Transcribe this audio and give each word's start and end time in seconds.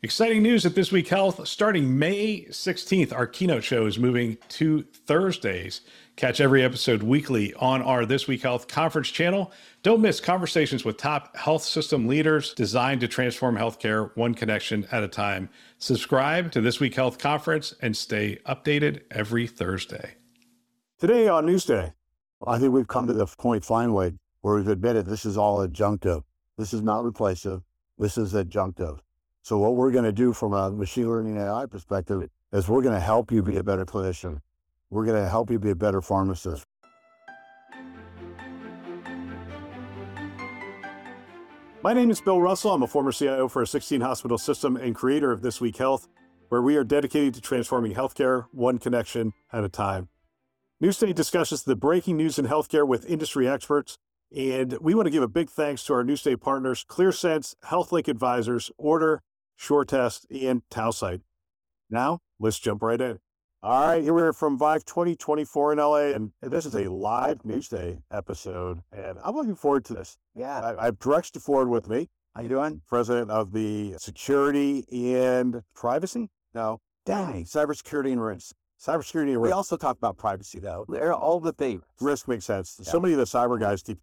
Exciting 0.00 0.44
news 0.44 0.64
at 0.64 0.76
This 0.76 0.92
Week 0.92 1.08
Health. 1.08 1.48
Starting 1.48 1.98
May 1.98 2.44
16th, 2.50 3.12
our 3.12 3.26
keynote 3.26 3.64
show 3.64 3.84
is 3.84 3.98
moving 3.98 4.38
to 4.50 4.84
Thursdays. 4.84 5.80
Catch 6.14 6.40
every 6.40 6.62
episode 6.62 7.02
weekly 7.02 7.52
on 7.54 7.82
our 7.82 8.06
This 8.06 8.28
Week 8.28 8.40
Health 8.40 8.68
conference 8.68 9.08
channel. 9.08 9.50
Don't 9.82 10.00
miss 10.00 10.20
conversations 10.20 10.84
with 10.84 10.98
top 10.98 11.36
health 11.36 11.64
system 11.64 12.06
leaders 12.06 12.54
designed 12.54 13.00
to 13.00 13.08
transform 13.08 13.56
healthcare 13.56 14.16
one 14.16 14.34
connection 14.34 14.86
at 14.92 15.02
a 15.02 15.08
time. 15.08 15.48
Subscribe 15.78 16.52
to 16.52 16.60
This 16.60 16.78
Week 16.78 16.94
Health 16.94 17.18
conference 17.18 17.74
and 17.82 17.96
stay 17.96 18.38
updated 18.46 19.00
every 19.10 19.48
Thursday. 19.48 20.14
Today 21.00 21.26
on 21.26 21.44
Newsday, 21.44 21.92
I 22.46 22.60
think 22.60 22.72
we've 22.72 22.86
come 22.86 23.08
to 23.08 23.12
the 23.12 23.26
point 23.26 23.64
finally 23.64 24.16
where 24.42 24.54
we've 24.54 24.68
admitted 24.68 25.06
this 25.06 25.24
is 25.24 25.36
all 25.36 25.58
adjunctive. 25.66 26.22
This 26.56 26.72
is 26.72 26.82
not 26.82 27.02
replacive. 27.02 27.64
This 27.98 28.16
is 28.16 28.32
adjunctive. 28.34 29.00
So 29.42 29.58
what 29.58 29.76
we're 29.76 29.90
going 29.90 30.04
to 30.04 30.12
do 30.12 30.32
from 30.32 30.52
a 30.52 30.70
machine 30.70 31.08
learning 31.08 31.38
AI 31.38 31.66
perspective 31.66 32.28
is 32.52 32.68
we're 32.68 32.82
going 32.82 32.94
to 32.94 33.00
help 33.00 33.32
you 33.32 33.42
be 33.42 33.56
a 33.56 33.62
better 33.62 33.84
clinician. 33.84 34.40
We're 34.90 35.04
going 35.04 35.22
to 35.22 35.28
help 35.28 35.50
you 35.50 35.58
be 35.58 35.70
a 35.70 35.74
better 35.74 36.00
pharmacist. 36.00 36.64
My 41.80 41.94
name 41.94 42.10
is 42.10 42.20
Bill 42.20 42.40
Russell. 42.40 42.72
I'm 42.72 42.82
a 42.82 42.86
former 42.86 43.12
CIO 43.12 43.48
for 43.48 43.62
a 43.62 43.66
16 43.66 44.00
hospital 44.00 44.36
system 44.36 44.76
and 44.76 44.94
creator 44.94 45.30
of 45.30 45.42
This 45.42 45.60
Week 45.60 45.76
Health, 45.76 46.08
where 46.48 46.60
we 46.60 46.76
are 46.76 46.84
dedicated 46.84 47.34
to 47.34 47.40
transforming 47.40 47.94
healthcare 47.94 48.46
one 48.50 48.78
connection 48.78 49.32
at 49.52 49.62
a 49.62 49.68
time. 49.68 50.08
Newsday 50.82 51.14
discusses 51.14 51.62
the 51.62 51.76
breaking 51.76 52.16
news 52.16 52.38
in 52.38 52.46
healthcare 52.46 52.86
with 52.86 53.08
industry 53.08 53.48
experts, 53.48 53.96
and 54.36 54.76
we 54.80 54.94
want 54.94 55.06
to 55.06 55.10
give 55.10 55.22
a 55.22 55.28
big 55.28 55.50
thanks 55.50 55.84
to 55.84 55.94
our 55.94 56.02
Newsday 56.02 56.38
partners, 56.38 56.84
ClearSense, 56.88 57.54
HealthLink 57.66 58.08
Advisors, 58.08 58.70
Order, 58.76 59.22
SureTest, 59.58 60.26
and 60.46 60.62
Tausight. 60.70 61.20
Now, 61.90 62.20
let's 62.38 62.58
jump 62.58 62.82
right 62.82 63.00
in. 63.00 63.18
All 63.62 63.88
right, 63.88 64.02
here 64.02 64.14
we 64.14 64.22
are 64.22 64.32
from 64.32 64.56
Vive 64.56 64.84
2024 64.84 65.72
in 65.72 65.78
LA, 65.78 65.96
and 66.14 66.30
this 66.40 66.64
is 66.64 66.76
a 66.76 66.88
live 66.90 67.42
Newsday 67.42 68.00
episode, 68.12 68.82
and 68.92 69.18
I'm 69.24 69.34
looking 69.34 69.56
forward 69.56 69.84
to 69.86 69.94
this. 69.94 70.16
Yeah. 70.36 70.60
I, 70.60 70.82
I 70.82 70.84
have 70.86 70.98
Drex 71.00 71.32
DeFord 71.32 71.68
with 71.68 71.88
me, 71.88 72.08
How 72.36 72.42
you 72.42 72.48
doing? 72.48 72.82
president 72.86 73.32
of 73.32 73.50
the 73.52 73.94
Security 73.98 74.84
and 75.16 75.62
Privacy? 75.74 76.30
No, 76.54 76.78
Dang, 77.04 77.44
cybersecurity 77.46 78.12
and 78.12 78.22
risk. 78.22 78.54
Cybersecurity 78.80 79.30
and 79.32 79.40
We 79.40 79.48
Risk. 79.48 79.56
also 79.56 79.76
talk 79.76 79.96
about 79.96 80.16
privacy 80.18 80.60
though. 80.60 80.84
They're 80.88 81.12
all 81.12 81.40
the 81.40 81.52
things. 81.52 81.82
Risk 82.00 82.28
makes 82.28 82.44
sense. 82.44 82.76
Yeah. 82.78 82.88
So 82.92 83.00
many 83.00 83.14
of 83.14 83.18
the 83.18 83.24
cyber 83.24 83.58
guys 83.58 83.82
keep 83.82 83.98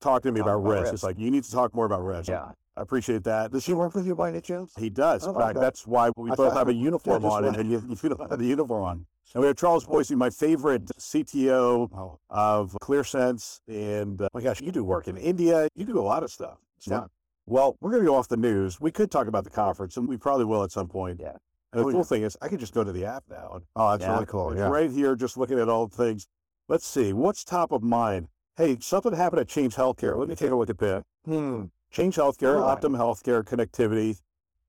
talking 0.00 0.28
to 0.28 0.32
me 0.32 0.38
Talk 0.38 0.46
about, 0.50 0.58
about 0.60 0.70
risk. 0.70 0.82
risk. 0.82 0.94
It's 0.94 1.02
like, 1.02 1.18
you 1.18 1.32
need 1.32 1.42
to 1.42 1.50
talk 1.50 1.74
more 1.74 1.86
about 1.86 2.04
risk. 2.04 2.28
Yeah. 2.28 2.50
I 2.76 2.82
appreciate 2.82 3.24
that. 3.24 3.50
Does 3.52 3.64
she 3.64 3.74
work 3.74 3.94
with 3.94 4.06
you 4.06 4.14
by 4.14 4.30
any 4.30 4.40
chance? 4.40 4.72
He 4.78 4.88
does. 4.88 5.26
Oh, 5.26 5.30
In 5.30 5.36
fact, 5.36 5.56
okay. 5.56 5.64
that's 5.64 5.86
why 5.86 6.10
we 6.16 6.30
I 6.30 6.34
both 6.34 6.54
have 6.54 6.68
a 6.68 6.74
uniform 6.74 7.24
on, 7.26 7.44
and, 7.44 7.70
you, 7.70 7.82
you 8.02 8.08
don't 8.08 8.30
have 8.30 8.38
the 8.38 8.46
uniform 8.46 8.82
on. 8.84 9.06
And 9.34 9.40
we 9.42 9.46
have 9.46 9.56
Charles 9.56 9.84
Boicey, 9.86 10.16
my 10.16 10.30
favorite 10.30 10.86
CTO 10.98 12.18
of 12.30 12.76
ClearSense. 12.82 13.60
And 13.68 14.20
uh, 14.22 14.28
my 14.34 14.40
gosh, 14.40 14.60
you 14.60 14.72
do 14.72 14.84
work 14.84 15.08
in 15.08 15.16
India. 15.16 15.68
You 15.74 15.84
do 15.84 15.98
a 15.98 16.02
lot 16.02 16.22
of 16.22 16.30
stuff. 16.30 16.58
It's 16.76 16.86
Yeah. 16.86 17.00
fun. 17.00 17.08
Well, 17.46 17.76
we're 17.80 17.90
going 17.90 18.02
to 18.02 18.06
go 18.08 18.14
off 18.14 18.28
the 18.28 18.36
news. 18.36 18.80
We 18.80 18.90
could 18.90 19.10
talk 19.10 19.26
about 19.26 19.44
the 19.44 19.50
conference, 19.50 19.96
and 19.96 20.06
we 20.08 20.16
probably 20.16 20.44
will 20.44 20.62
at 20.62 20.70
some 20.70 20.86
point. 20.88 21.18
Yeah. 21.20 21.32
And 21.72 21.80
the 21.82 21.88
Oh, 21.88 21.90
cool 21.90 22.00
yeah. 22.00 22.04
thing 22.04 22.22
is, 22.22 22.36
I 22.42 22.48
can 22.48 22.58
just 22.58 22.72
go 22.74 22.84
to 22.84 22.92
the 22.92 23.04
app 23.04 23.24
now. 23.30 23.52
And 23.54 23.64
oh, 23.76 23.90
that's 23.92 24.02
Yeah. 24.02 24.12
really 24.14 24.26
cool. 24.26 24.54
Yeah. 24.56 24.68
right 24.68 24.90
here, 24.90 25.14
just 25.16 25.36
looking 25.36 25.58
at 25.58 25.68
all 25.68 25.86
the 25.86 25.96
things. 25.96 26.26
Let's 26.68 26.86
see, 26.86 27.12
what's 27.12 27.42
top 27.44 27.72
of 27.72 27.82
mind? 27.82 28.28
Hey, 28.56 28.76
something 28.80 29.12
happened 29.14 29.40
at 29.40 29.48
Change 29.48 29.74
Healthcare. 29.74 30.16
Let 30.16 30.28
me 30.28 30.34
take 30.34 30.50
a 30.50 30.56
look 30.56 30.70
at 30.70 30.78
that. 30.78 31.04
Hmm. 31.24 31.64
Change 31.92 32.16
Healthcare, 32.16 32.60
right. 32.60 32.80
Optum 32.80 32.96
Healthcare 32.96 33.44
connectivity. 33.44 34.18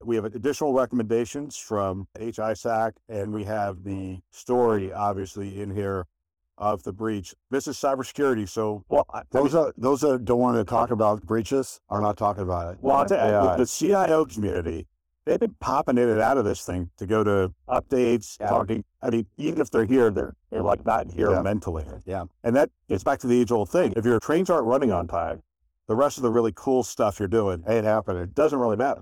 We 0.04 0.18
have 0.18 0.26
additional 0.26 0.74
recommendations 0.74 1.56
from 1.56 2.06
H-ISAC, 2.20 2.92
and 3.08 3.34
we 3.34 3.46
have 3.46 3.86
the 3.86 4.20
story, 4.32 4.92
obviously, 4.92 5.62
in 5.62 5.72
here 5.74 6.06
of 6.58 6.84
the 6.84 6.92
breach. 6.92 7.34
This 7.50 7.68
is 7.68 7.78
cybersecurity, 7.78 8.48
so 8.48 8.84
Well, 8.90 9.06
I, 9.14 9.22
those 9.32 9.56
are 9.56 9.74
those 9.78 10.02
that 10.02 10.26
don't 10.26 10.40
want 10.40 10.58
to 10.58 10.66
talk 10.66 10.92
about 10.92 11.26
breaches 11.26 11.80
are 11.90 12.02
not 12.02 12.18
talking 12.18 12.44
about 12.44 12.74
it. 12.74 12.80
well, 12.82 12.98
I'll 12.98 13.06
tell 13.06 13.26
you, 13.26 13.32
Yeah. 13.34 13.52
the, 13.56 13.64
the 13.64 13.66
CIO 13.66 14.26
community, 14.26 14.86
they've 15.26 15.40
been 15.40 15.56
popping 15.62 15.98
in 15.98 16.10
and 16.10 16.20
out 16.20 16.38
of 16.38 16.44
this 16.46 16.64
thing 16.66 16.90
to 16.98 17.06
go 17.08 17.24
to 17.24 17.54
updates, 17.70 18.38
Yeah. 18.40 18.50
talking. 18.50 18.84
I 19.02 19.10
mean, 19.10 19.26
even 19.38 19.62
if 19.62 19.72
they're 19.72 19.86
here, 19.86 20.12
they're, 20.12 20.36
they're 20.52 20.62
like 20.62 20.86
not 20.86 21.10
here 21.10 21.32
Yeah. 21.32 21.42
mentally. 21.42 21.86
Yeah. 22.06 22.26
And 22.44 22.56
that 22.58 22.70
gets 22.90 23.04
back 23.04 23.20
to 23.20 23.28
the 23.28 23.40
age 23.40 23.52
old 23.52 23.70
thing. 23.70 23.94
If 23.96 24.04
your 24.06 24.20
trains 24.20 24.50
aren't 24.50 24.66
running 24.68 24.92
on 24.92 25.08
time, 25.08 25.42
the 25.88 25.96
rest 25.96 26.18
of 26.18 26.24
the 26.24 26.30
really 26.30 26.52
cool 26.56 26.84
stuff 26.84 27.20
you're 27.20 27.28
doing 27.28 27.64
ain't 27.68 27.86
happening. 27.86 28.22
It 28.24 28.34
doesn't 28.36 28.58
really 28.60 28.78
matter. 28.78 29.02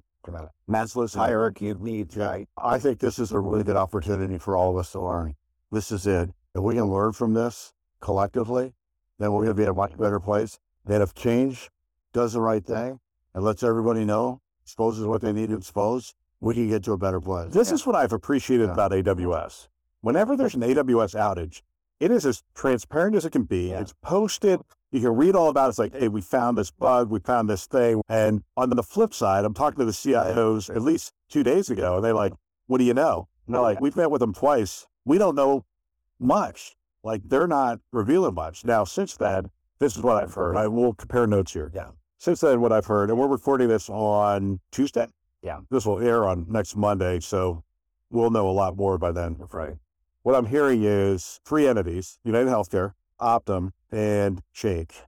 Maslow's 0.69 1.13
hierarchy 1.15 1.69
of 1.69 1.81
needs, 1.81 2.15
right? 2.15 2.47
I 2.57 2.77
think 2.79 2.99
this 2.99 3.17
is 3.19 3.31
a 3.31 3.39
really 3.39 3.63
good 3.63 3.75
opportunity 3.75 4.37
for 4.37 4.55
all 4.55 4.69
of 4.71 4.77
us 4.77 4.91
to 4.91 5.01
learn. 5.01 5.35
This 5.71 5.91
is 5.91 6.05
it. 6.05 6.29
If 6.53 6.61
we 6.61 6.75
can 6.75 6.85
learn 6.85 7.13
from 7.13 7.33
this 7.33 7.73
collectively, 8.01 8.73
then 9.19 9.31
we're 9.31 9.39
going 9.45 9.49
to 9.49 9.53
be 9.55 9.63
in 9.63 9.69
a 9.69 9.73
much 9.73 9.97
better 9.97 10.19
place. 10.19 10.59
Then 10.85 11.01
if 11.01 11.13
change 11.13 11.69
does 12.13 12.33
the 12.33 12.41
right 12.41 12.63
thing 12.65 12.99
and 13.33 13.43
lets 13.43 13.63
everybody 13.63 14.05
know, 14.05 14.41
exposes 14.63 15.05
what 15.05 15.21
they 15.21 15.31
need 15.31 15.49
to 15.49 15.57
expose, 15.57 16.13
we 16.39 16.53
can 16.53 16.69
get 16.69 16.83
to 16.83 16.91
a 16.93 16.97
better 16.97 17.21
place. 17.21 17.53
This 17.53 17.69
Yeah. 17.69 17.75
is 17.75 17.85
what 17.87 17.95
I've 17.95 18.13
appreciated 18.13 18.67
Yeah. 18.67 18.73
about 18.73 18.91
AWS. 18.93 19.69
Whenever 20.01 20.35
there's 20.35 20.55
an 20.55 20.63
AWS 20.63 21.13
outage, 21.15 21.61
it 21.99 22.11
is 22.11 22.25
as 22.25 22.43
transparent 22.55 23.15
as 23.15 23.25
it 23.25 23.31
can 23.31 23.43
be. 23.43 23.69
Yeah. 23.69 23.79
It's 23.81 23.93
posted. 24.01 24.61
You 24.91 24.99
can 24.99 25.15
read 25.15 25.35
all 25.35 25.49
about 25.49 25.67
it. 25.67 25.69
It's 25.69 25.79
like, 25.79 25.95
hey, 25.95 26.09
we 26.09 26.21
found 26.21 26.57
this 26.57 26.69
bug, 26.69 27.09
we 27.09 27.19
found 27.19 27.49
this 27.49 27.65
thing. 27.65 28.01
And 28.09 28.43
on 28.57 28.69
the 28.69 28.83
flip 28.83 29.13
side, 29.13 29.45
I'm 29.45 29.53
talking 29.53 29.79
to 29.79 29.85
the 29.85 29.91
CIOs 29.91 30.73
at 30.73 30.81
least 30.81 31.13
two 31.29 31.43
days 31.43 31.69
ago, 31.69 31.95
and 31.95 32.03
they're 32.03 32.13
like, 32.13 32.33
what 32.67 32.79
do 32.79 32.83
you 32.83 32.93
know? 32.93 33.27
And 33.45 33.55
they're 33.55 33.61
like, 33.61 33.79
we've 33.79 33.95
met 33.95 34.11
with 34.11 34.19
them 34.19 34.33
twice. 34.33 34.87
We 35.05 35.17
don't 35.17 35.35
know 35.35 35.65
much. 36.19 36.75
Like 37.03 37.21
they're 37.25 37.47
not 37.47 37.79
revealing 37.91 38.35
much. 38.35 38.65
Now, 38.65 38.83
since 38.83 39.17
then, 39.17 39.49
this 39.79 39.95
is 39.97 40.03
what 40.03 40.21
I've 40.21 40.33
heard. 40.33 40.55
I 40.57 40.67
will 40.67 40.93
compare 40.93 41.25
notes 41.25 41.53
here. 41.53 41.71
Yeah. 41.73 41.89
Since 42.19 42.41
then, 42.41 42.61
what 42.61 42.71
I've 42.71 42.85
heard, 42.85 43.09
and 43.09 43.17
we're 43.17 43.27
recording 43.27 43.67
this 43.67 43.89
on 43.89 44.59
Tuesday. 44.71 45.07
Yeah. 45.41 45.61
This 45.71 45.85
will 45.85 45.99
air 45.99 46.27
on 46.27 46.45
next 46.47 46.75
Monday, 46.75 47.19
so 47.19 47.63
we'll 48.11 48.29
know 48.29 48.47
a 48.47 48.51
lot 48.51 48.77
more 48.77 48.99
by 48.99 49.11
then. 49.11 49.37
Right. 49.51 49.73
What 50.21 50.35
I'm 50.35 50.45
hearing 50.45 50.83
is 50.83 51.39
three 51.43 51.67
entities: 51.67 52.19
United 52.23 52.49
Healthcare, 52.49 52.93
Optum, 53.19 53.71
and 53.91 54.41
Change. 54.53 55.03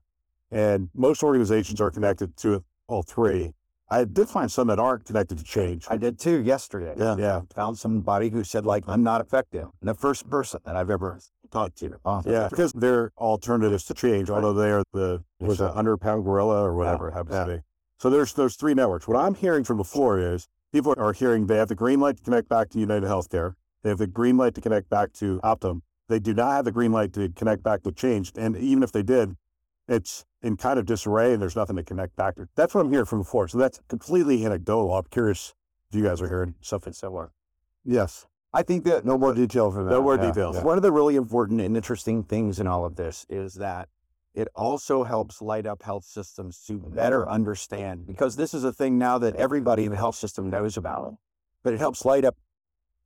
And 0.50 0.88
most 0.94 1.22
organizations 1.22 1.80
are 1.80 1.90
connected 1.90 2.36
to 2.38 2.64
all 2.86 3.02
three. 3.02 3.54
I 3.90 4.04
did 4.04 4.28
find 4.28 4.50
some 4.50 4.68
that 4.68 4.78
aren't 4.78 5.04
connected 5.04 5.38
to 5.38 5.44
Change. 5.44 5.86
I 5.90 5.96
did 5.96 6.18
too 6.18 6.42
yesterday. 6.42 6.94
yeah, 6.96 7.16
yeah. 7.16 7.40
Found 7.54 7.78
somebody 7.78 8.28
who 8.30 8.44
said 8.44 8.64
like 8.66 8.84
I'm 8.86 9.02
not 9.02 9.20
effective. 9.20 9.68
And 9.80 9.88
the 9.88 9.94
first 9.94 10.28
person 10.28 10.60
that 10.64 10.76
I've 10.76 10.90
ever 10.90 11.18
talked 11.50 11.78
to. 11.78 11.96
Oh, 12.04 12.22
Yeah, 12.26 12.48
because 12.48 12.72
they're 12.72 13.12
alternatives 13.16 13.84
to 13.84 13.94
change, 13.94 14.30
although 14.30 14.52
they 14.52 14.70
are 14.70 14.82
the 14.92 15.22
was 15.40 15.60
a 15.60 15.72
hundred 15.72 15.98
pound 15.98 16.24
gorilla 16.24 16.62
or 16.62 16.74
whatever 16.74 17.08
it 17.08 17.12
happens 17.12 17.36
to 17.36 17.56
be. 17.56 17.62
So 17.98 18.10
there's 18.10 18.32
those 18.34 18.56
three 18.56 18.74
networks. 18.74 19.06
What 19.08 19.16
I'm 19.16 19.34
hearing 19.34 19.64
from 19.64 19.78
the 19.78 19.84
floor 19.84 20.18
is 20.18 20.48
people 20.72 20.94
are 20.98 21.12
hearing 21.12 21.46
they 21.46 21.56
have 21.56 21.68
the 21.68 21.74
green 21.74 22.00
light 22.00 22.16
to 22.18 22.22
connect 22.22 22.48
back 22.48 22.68
to 22.70 22.78
United 22.78 23.06
Healthcare. 23.06 23.54
They 23.82 23.90
have 23.90 23.98
the 23.98 24.06
green 24.06 24.36
light 24.36 24.54
to 24.56 24.60
connect 24.60 24.90
back 24.90 25.12
to 25.14 25.40
Optum. 25.44 25.82
They 26.08 26.18
do 26.18 26.34
not 26.34 26.52
have 26.52 26.64
the 26.64 26.72
green 26.72 26.92
light 26.92 27.12
to 27.14 27.28
connect 27.30 27.62
back 27.62 27.82
to 27.84 27.92
Change. 27.92 28.32
And 28.36 28.56
even 28.56 28.82
if 28.82 28.92
they 28.92 29.02
did, 29.02 29.36
it's 29.88 30.24
in 30.42 30.56
kind 30.56 30.78
of 30.78 30.86
disarray 30.86 31.32
and 31.32 31.40
there's 31.40 31.56
nothing 31.56 31.76
to 31.76 31.82
connect 31.82 32.16
back 32.16 32.36
to. 32.36 32.48
That's 32.54 32.74
what 32.74 32.82
I'm 32.84 32.90
hearing 32.90 33.06
from 33.06 33.24
floor. 33.24 33.48
So 33.48 33.58
that's 33.58 33.80
completely 33.88 34.44
anecdotal. 34.44 34.94
I'm 34.94 35.04
curious 35.10 35.54
if 35.90 35.96
you 35.96 36.04
guys 36.04 36.20
are 36.20 36.28
hearing 36.28 36.54
something 36.60 36.92
similar. 36.92 37.32
Yes. 37.84 38.26
I 38.52 38.62
think 38.62 38.84
that 38.84 39.04
No 39.04 39.18
more 39.18 39.34
details 39.34 39.74
for 39.74 39.82
that. 39.84 39.90
No 39.90 40.02
more 40.02 40.16
Yeah, 40.16 40.26
details. 40.28 40.56
yeah. 40.56 40.62
One 40.62 40.76
of 40.76 40.82
the 40.82 40.92
really 40.92 41.16
important 41.16 41.60
and 41.60 41.76
interesting 41.76 42.22
things 42.22 42.60
in 42.60 42.66
all 42.66 42.84
of 42.84 42.96
this 42.96 43.26
is 43.28 43.54
that 43.54 43.88
it 44.34 44.48
also 44.54 45.04
helps 45.04 45.40
light 45.40 45.66
up 45.66 45.82
health 45.82 46.04
systems 46.04 46.62
to 46.66 46.78
better 46.78 47.28
understand 47.28 48.06
because 48.06 48.36
this 48.36 48.52
is 48.54 48.64
a 48.64 48.72
thing 48.72 48.98
now 48.98 49.16
that 49.18 49.36
everybody 49.36 49.84
in 49.84 49.90
the 49.90 49.96
health 49.96 50.16
system 50.16 50.50
knows 50.50 50.76
about, 50.76 51.16
but 51.62 51.72
it 51.72 51.78
helps 51.78 52.04
light 52.04 52.24
up 52.24 52.36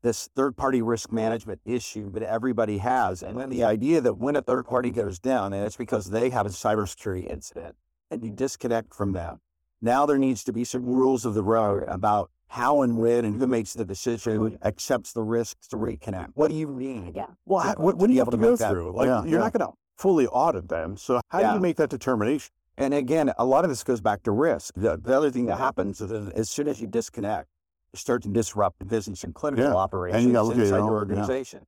this 0.03 0.29
third 0.37 0.57
party 0.57 0.81
risk 0.83 1.11
management 1.13 1.61
issue 1.65 2.11
that 2.13 2.23
everybody 2.23 2.79
has. 2.79 3.23
And 3.23 3.39
then 3.39 3.51
the 3.51 3.65
idea 3.65 4.01
that 4.01 4.15
when 4.15 4.37
a 4.37 4.43
third 4.43 4.67
party 4.67 4.91
goes 4.91 5.19
down, 5.19 5.53
and 5.53 5.65
it's 5.65 5.77
because 5.77 6.11
they 6.11 6.31
have 6.31 6.47
a 6.47 6.51
cybersecurity 6.51 7.29
incident 7.31 7.77
and 8.11 8.23
you 8.23 8.31
disconnect 8.31 8.95
from 8.95 9.13
them, 9.13 9.41
now 9.81 10.07
there 10.07 10.19
needs 10.19 10.45
to 10.45 10.53
be 10.53 10.65
some 10.65 10.85
rules 10.85 11.25
of 11.25 11.35
the 11.35 11.43
road 11.43 11.85
about 11.89 12.31
how 12.49 12.83
and 12.83 12.97
when 12.97 13.25
and 13.25 13.41
who 13.41 13.47
makes 13.47 13.75
the 13.75 13.85
decision, 13.85 14.37
who 14.37 14.59
accepts 14.63 15.13
the 15.13 15.23
risks 15.23 15.69
to 15.69 15.77
reconnect. 15.77 16.31
What 16.35 16.51
do 16.51 16.57
you 16.57 16.67
mean? 16.67 17.13
Yeah. 17.15 17.27
Well, 17.45 17.61
how, 17.61 17.75
what, 17.75 17.97
what 17.97 18.07
do 18.07 18.13
you 18.15 18.21
have 18.21 18.31
to 18.31 18.37
go 18.37 18.57
through? 18.57 18.93
Like, 18.97 19.07
Yeah, 19.07 19.23
you're 19.23 19.33
yeah. 19.33 19.39
not 19.39 19.53
going 19.53 19.71
to 19.71 19.77
fully 19.99 20.27
audit 20.29 20.69
them. 20.69 20.97
So 20.97 21.21
how 21.29 21.41
do 21.41 21.55
you 21.55 21.61
make 21.61 21.77
that 21.77 21.91
determination? 21.91 22.51
And 22.79 22.95
again, 22.95 23.33
a 23.39 23.45
lot 23.45 23.65
of 23.65 23.71
this 23.71 23.83
goes 23.83 24.01
back 24.01 24.23
to 24.23 24.31
risk. 24.31 24.75
The, 24.77 24.97
the 24.97 25.17
other 25.17 25.31
thing 25.31 25.47
that 25.47 25.59
happens 25.59 26.01
is 26.01 26.11
as 26.31 26.49
soon 26.49 26.69
as 26.69 26.81
you 26.81 26.87
disconnect, 26.87 27.49
you 27.49 27.58
start 27.95 28.23
to 28.23 28.29
disrupt 28.29 28.87
business 28.89 29.25
and 29.25 29.35
clinical 29.35 29.65
Yeah. 29.65 29.75
operations 29.75 30.25
And 30.25 30.33
you 30.33 30.41
look 30.43 30.57
inside 30.57 30.77
your 30.77 30.81
own- 30.81 30.87
yeah. 30.89 30.93
organization. 30.99 31.61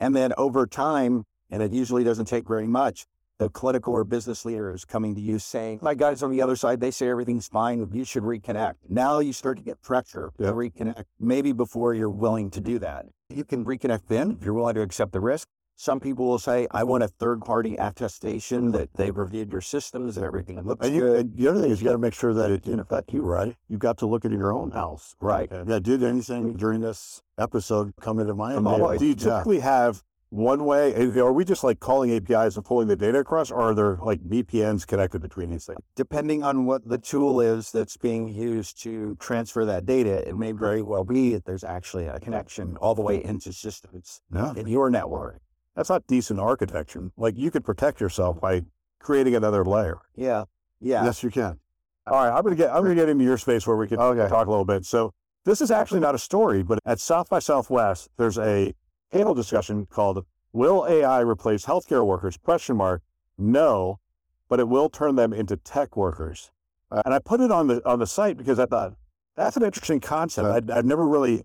And 0.00 0.14
then 0.14 0.32
over 0.38 0.66
time, 0.66 1.24
and 1.50 1.62
it 1.62 1.72
usually 1.72 2.04
doesn't 2.04 2.26
take 2.26 2.46
very 2.48 2.66
much, 2.66 3.06
the 3.38 3.48
clinical 3.48 3.92
or 3.94 4.02
business 4.04 4.44
leader 4.44 4.72
is 4.72 4.84
coming 4.84 5.14
to 5.14 5.20
you 5.20 5.38
saying, 5.38 5.78
my 5.82 5.94
guys 5.94 6.22
on 6.24 6.30
the 6.30 6.42
other 6.42 6.56
side, 6.56 6.80
they 6.80 6.90
say 6.90 7.08
everything's 7.08 7.46
fine. 7.46 7.88
You 7.92 8.04
should 8.04 8.24
reconnect. 8.24 8.74
Now 8.88 9.20
you 9.20 9.32
start 9.32 9.58
to 9.58 9.62
get 9.62 9.80
pressure 9.80 10.32
to 10.38 10.52
reconnect, 10.52 11.04
maybe 11.20 11.52
before 11.52 11.94
you're 11.94 12.10
willing 12.10 12.50
to 12.50 12.60
do 12.60 12.78
that. 12.80 13.06
You 13.28 13.44
can 13.44 13.64
reconnect 13.64 14.06
then 14.08 14.32
if 14.32 14.44
you're 14.44 14.54
willing 14.54 14.74
to 14.74 14.82
accept 14.82 15.12
the 15.12 15.20
risk. 15.20 15.48
Some 15.80 16.00
people 16.00 16.26
will 16.26 16.40
say, 16.40 16.66
I 16.72 16.82
want 16.82 17.04
a 17.04 17.08
third 17.08 17.40
party 17.42 17.76
attestation 17.76 18.72
that 18.72 18.92
they've 18.94 19.16
reviewed 19.16 19.52
your 19.52 19.60
systems 19.60 20.16
and 20.16 20.26
everything 20.26 20.60
looks 20.62 20.84
And, 20.84 20.92
you, 20.92 21.02
good. 21.02 21.20
and 21.20 21.36
the 21.36 21.46
other 21.46 21.60
thing 21.60 21.70
is 21.70 21.80
you 21.80 21.84
got 21.84 21.92
to 21.92 21.98
make 21.98 22.14
sure 22.14 22.34
that 22.34 22.50
it 22.50 22.64
didn't 22.64 22.80
affect 22.80 23.12
you, 23.12 23.22
right? 23.22 23.54
You 23.68 23.78
got 23.78 23.96
to 23.98 24.06
look 24.06 24.24
at 24.24 24.32
your 24.32 24.52
own 24.52 24.72
house. 24.72 25.14
Right. 25.20 25.48
Yeah. 25.52 25.78
Did 25.78 26.02
anything 26.02 26.54
during 26.54 26.80
this 26.80 27.22
episode 27.38 27.92
come 28.00 28.18
into 28.18 28.34
my 28.34 28.56
on. 28.56 28.98
Do 28.98 29.04
you 29.06 29.10
Yeah. 29.10 29.14
typically 29.36 29.60
have 29.60 30.02
one 30.30 30.64
way? 30.64 30.94
Are 31.20 31.32
we 31.32 31.44
just 31.44 31.62
like 31.62 31.78
calling 31.78 32.10
APIs 32.10 32.56
and 32.56 32.64
pulling 32.64 32.88
the 32.88 32.96
data 32.96 33.20
across, 33.20 33.52
or 33.52 33.60
are 33.60 33.74
there 33.76 33.98
like 34.02 34.20
VPNs 34.28 34.84
connected 34.84 35.22
between 35.22 35.50
these 35.50 35.66
things? 35.66 35.78
Depending 35.94 36.42
on 36.42 36.66
what 36.66 36.88
the 36.88 36.98
tool 36.98 37.40
is 37.40 37.70
that's 37.70 37.96
being 37.96 38.26
used 38.26 38.82
to 38.82 39.14
transfer 39.20 39.64
that 39.64 39.86
data, 39.86 40.28
it 40.28 40.36
may 40.36 40.50
very 40.50 40.82
well 40.82 41.04
be 41.04 41.34
that 41.34 41.44
there's 41.44 41.62
actually 41.62 42.06
a 42.06 42.18
connection 42.18 42.76
all 42.78 42.96
the 42.96 43.02
way 43.02 43.22
into 43.22 43.52
systems 43.52 44.22
No. 44.28 44.52
in 44.56 44.66
your 44.66 44.90
network. 44.90 45.38
That's 45.78 45.90
not 45.90 46.04
decent 46.08 46.40
architecture. 46.40 47.12
Like 47.16 47.38
you 47.38 47.52
could 47.52 47.64
protect 47.64 48.00
yourself 48.00 48.40
by 48.40 48.62
creating 48.98 49.36
another 49.36 49.64
layer. 49.64 50.00
Yeah. 50.16 50.46
Yeah. 50.80 51.04
Yes, 51.04 51.22
you 51.22 51.30
can. 51.30 51.60
All 52.04 52.14
right, 52.24 52.36
I'm 52.36 52.42
gonna 52.42 52.56
get 52.56 52.70
I'm 52.70 52.82
gonna 52.82 52.96
get 52.96 53.08
into 53.08 53.22
your 53.22 53.38
space 53.38 53.64
where 53.64 53.76
we 53.76 53.86
can 53.86 54.00
Okay. 54.00 54.28
talk 54.28 54.48
a 54.48 54.50
little 54.50 54.64
bit. 54.64 54.84
So 54.84 55.12
this 55.44 55.60
is 55.60 55.70
actually 55.70 56.00
not 56.00 56.16
a 56.16 56.18
story, 56.18 56.64
but 56.64 56.80
at 56.84 56.98
South 56.98 57.28
by 57.28 57.38
Southwest, 57.38 58.08
there's 58.16 58.38
a 58.38 58.74
panel 59.12 59.34
discussion 59.34 59.86
called 59.86 60.26
"Will 60.52 60.84
AI 60.88 61.20
replace 61.20 61.64
healthcare 61.66 62.04
workers?" 62.04 62.36
Question 62.36 62.76
mark. 62.76 63.02
No, 63.38 64.00
but 64.48 64.58
it 64.58 64.66
will 64.68 64.88
turn 64.88 65.14
them 65.14 65.32
into 65.32 65.56
tech 65.56 65.96
workers. 65.96 66.50
Uh, 66.90 67.02
and 67.04 67.14
I 67.14 67.20
put 67.20 67.40
it 67.40 67.52
on 67.52 67.68
the 67.68 67.88
on 67.88 68.00
the 68.00 68.06
site 68.08 68.36
because 68.36 68.58
I 68.58 68.66
thought 68.66 68.94
that's 69.36 69.56
an 69.56 69.62
interesting 69.62 70.00
concept. 70.00 70.48
I'd, 70.48 70.70
I'd 70.72 70.86
never 70.86 71.06
really 71.06 71.44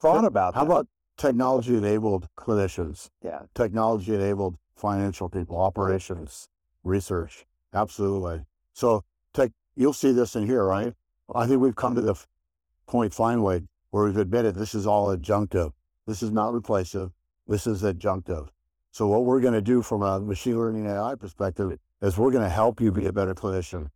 thought 0.00 0.24
about. 0.24 0.54
How 0.54 0.64
that. 0.64 0.66
about 0.70 0.88
technology 1.16 1.76
enabled 1.76 2.28
clinicians, 2.36 3.10
Yeah. 3.22 3.42
technology 3.54 4.14
enabled 4.14 4.56
financial 4.74 5.28
people, 5.28 5.56
operations, 5.60 6.48
research? 6.84 7.46
Absolutely. 7.72 8.44
So 8.72 9.02
tech, 9.32 9.52
you'll 9.74 9.92
see 9.92 10.12
this 10.12 10.36
in 10.36 10.46
here, 10.46 10.64
right? 10.64 10.94
I 11.34 11.46
think 11.46 11.60
we've 11.60 11.76
come 11.76 11.94
to 11.94 12.00
the 12.00 12.12
f- 12.12 12.26
point 12.86 13.12
finally 13.12 13.66
where 13.90 14.04
we've 14.04 14.16
admitted 14.16 14.54
this 14.54 14.74
is 14.74 14.86
all 14.86 15.08
adjunctive. 15.16 15.72
This 16.06 16.22
is 16.22 16.30
not 16.30 16.52
replacive. 16.52 17.12
This 17.48 17.66
is 17.66 17.82
adjunctive. 17.82 18.48
So 18.92 19.06
what 19.06 19.24
we're 19.24 19.40
going 19.40 19.54
to 19.54 19.60
do 19.62 19.82
from 19.82 20.02
a 20.02 20.20
machine 20.20 20.58
learning 20.58 20.86
AI 20.86 21.14
perspective 21.16 21.78
is 22.00 22.16
we're 22.16 22.30
going 22.30 22.44
to 22.44 22.48
help 22.50 22.80
you 22.80 22.92
be 22.92 23.06
a 23.06 23.12
better 23.12 23.34
clinician. 23.34 23.88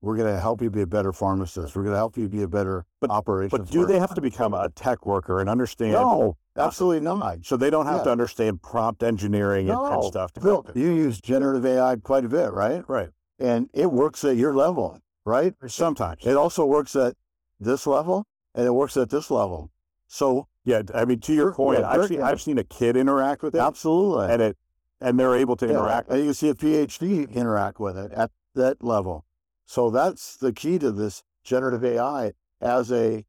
We're 0.00 0.16
going 0.16 0.32
to 0.32 0.40
help 0.40 0.62
you 0.62 0.70
be 0.70 0.82
a 0.82 0.86
better 0.86 1.12
pharmacist. 1.12 1.74
We're 1.74 1.82
going 1.82 1.92
to 1.92 1.98
help 1.98 2.16
you 2.16 2.28
be 2.28 2.42
a 2.42 2.48
better 2.48 2.84
But- 3.00 3.10
operations. 3.10 3.50
But 3.58 3.70
do 3.70 3.84
they 3.84 3.98
have 3.98 4.14
to 4.14 4.20
become 4.20 4.54
a 4.54 4.68
tech 4.70 5.04
worker 5.06 5.40
and 5.40 5.48
understand? 5.50 5.92
No, 5.92 6.36
absolutely 6.58 7.00
not. 7.00 7.44
So 7.44 7.56
they 7.56 7.70
don't 7.70 7.86
have 7.86 7.98
Yeah. 7.98 8.04
to 8.04 8.10
understand 8.10 8.62
prompt 8.62 9.02
engineering 9.02 9.68
and, 9.70 9.78
and 9.78 9.90
No. 10.02 10.02
stuff. 10.02 10.32
to 10.34 10.40
Bill, 10.40 10.62
build 10.62 10.76
it. 10.76 10.80
you 10.80 10.90
use 10.92 11.20
generative 11.20 11.64
AI 11.64 11.96
quite 11.96 12.24
a 12.24 12.28
bit, 12.28 12.52
right? 12.52 12.84
Right. 12.88 13.10
And 13.38 13.68
it 13.72 13.92
works 13.92 14.24
at 14.24 14.36
your 14.36 14.54
level, 14.54 14.98
right? 15.24 15.54
Sometimes. 15.66 16.26
It 16.26 16.36
also 16.36 16.64
works 16.64 16.96
at 16.96 17.14
this 17.60 17.86
level 17.86 18.26
and 18.54 18.66
it 18.66 18.72
works 18.72 18.96
at 18.96 19.10
this 19.10 19.30
level. 19.30 19.70
So 20.06 20.48
Yeah. 20.64 20.82
I 20.94 21.04
mean, 21.04 21.20
to 21.20 21.32
your 21.32 21.52
point, 21.54 21.80
Yeah, 21.80 21.88
I've 21.90 22.06
seen, 22.08 22.20
I've 22.22 22.40
seen 22.40 22.58
a 22.58 22.64
kid 22.64 22.96
interact 22.96 23.42
with 23.42 23.54
it 23.54 23.60
absolutely. 23.60 24.32
and 24.32 24.42
it, 24.42 24.56
and 25.00 25.18
they're 25.18 25.36
able 25.36 25.56
to 25.56 25.66
Yeah, 25.66 25.72
interact. 25.72 26.08
And 26.10 26.24
you 26.24 26.32
see 26.32 26.48
a 26.48 26.54
PhD 26.54 27.30
interact 27.32 27.78
with 27.80 27.96
it 27.96 28.12
at 28.12 28.30
that 28.54 28.82
level. 28.82 29.24
So 29.66 29.90
that's 29.90 30.36
the 30.36 30.52
key 30.52 30.78
to 30.80 30.90
this 30.90 31.22
generative 31.44 31.84
AI 31.84 32.32
as 32.60 32.90
a 32.90 33.24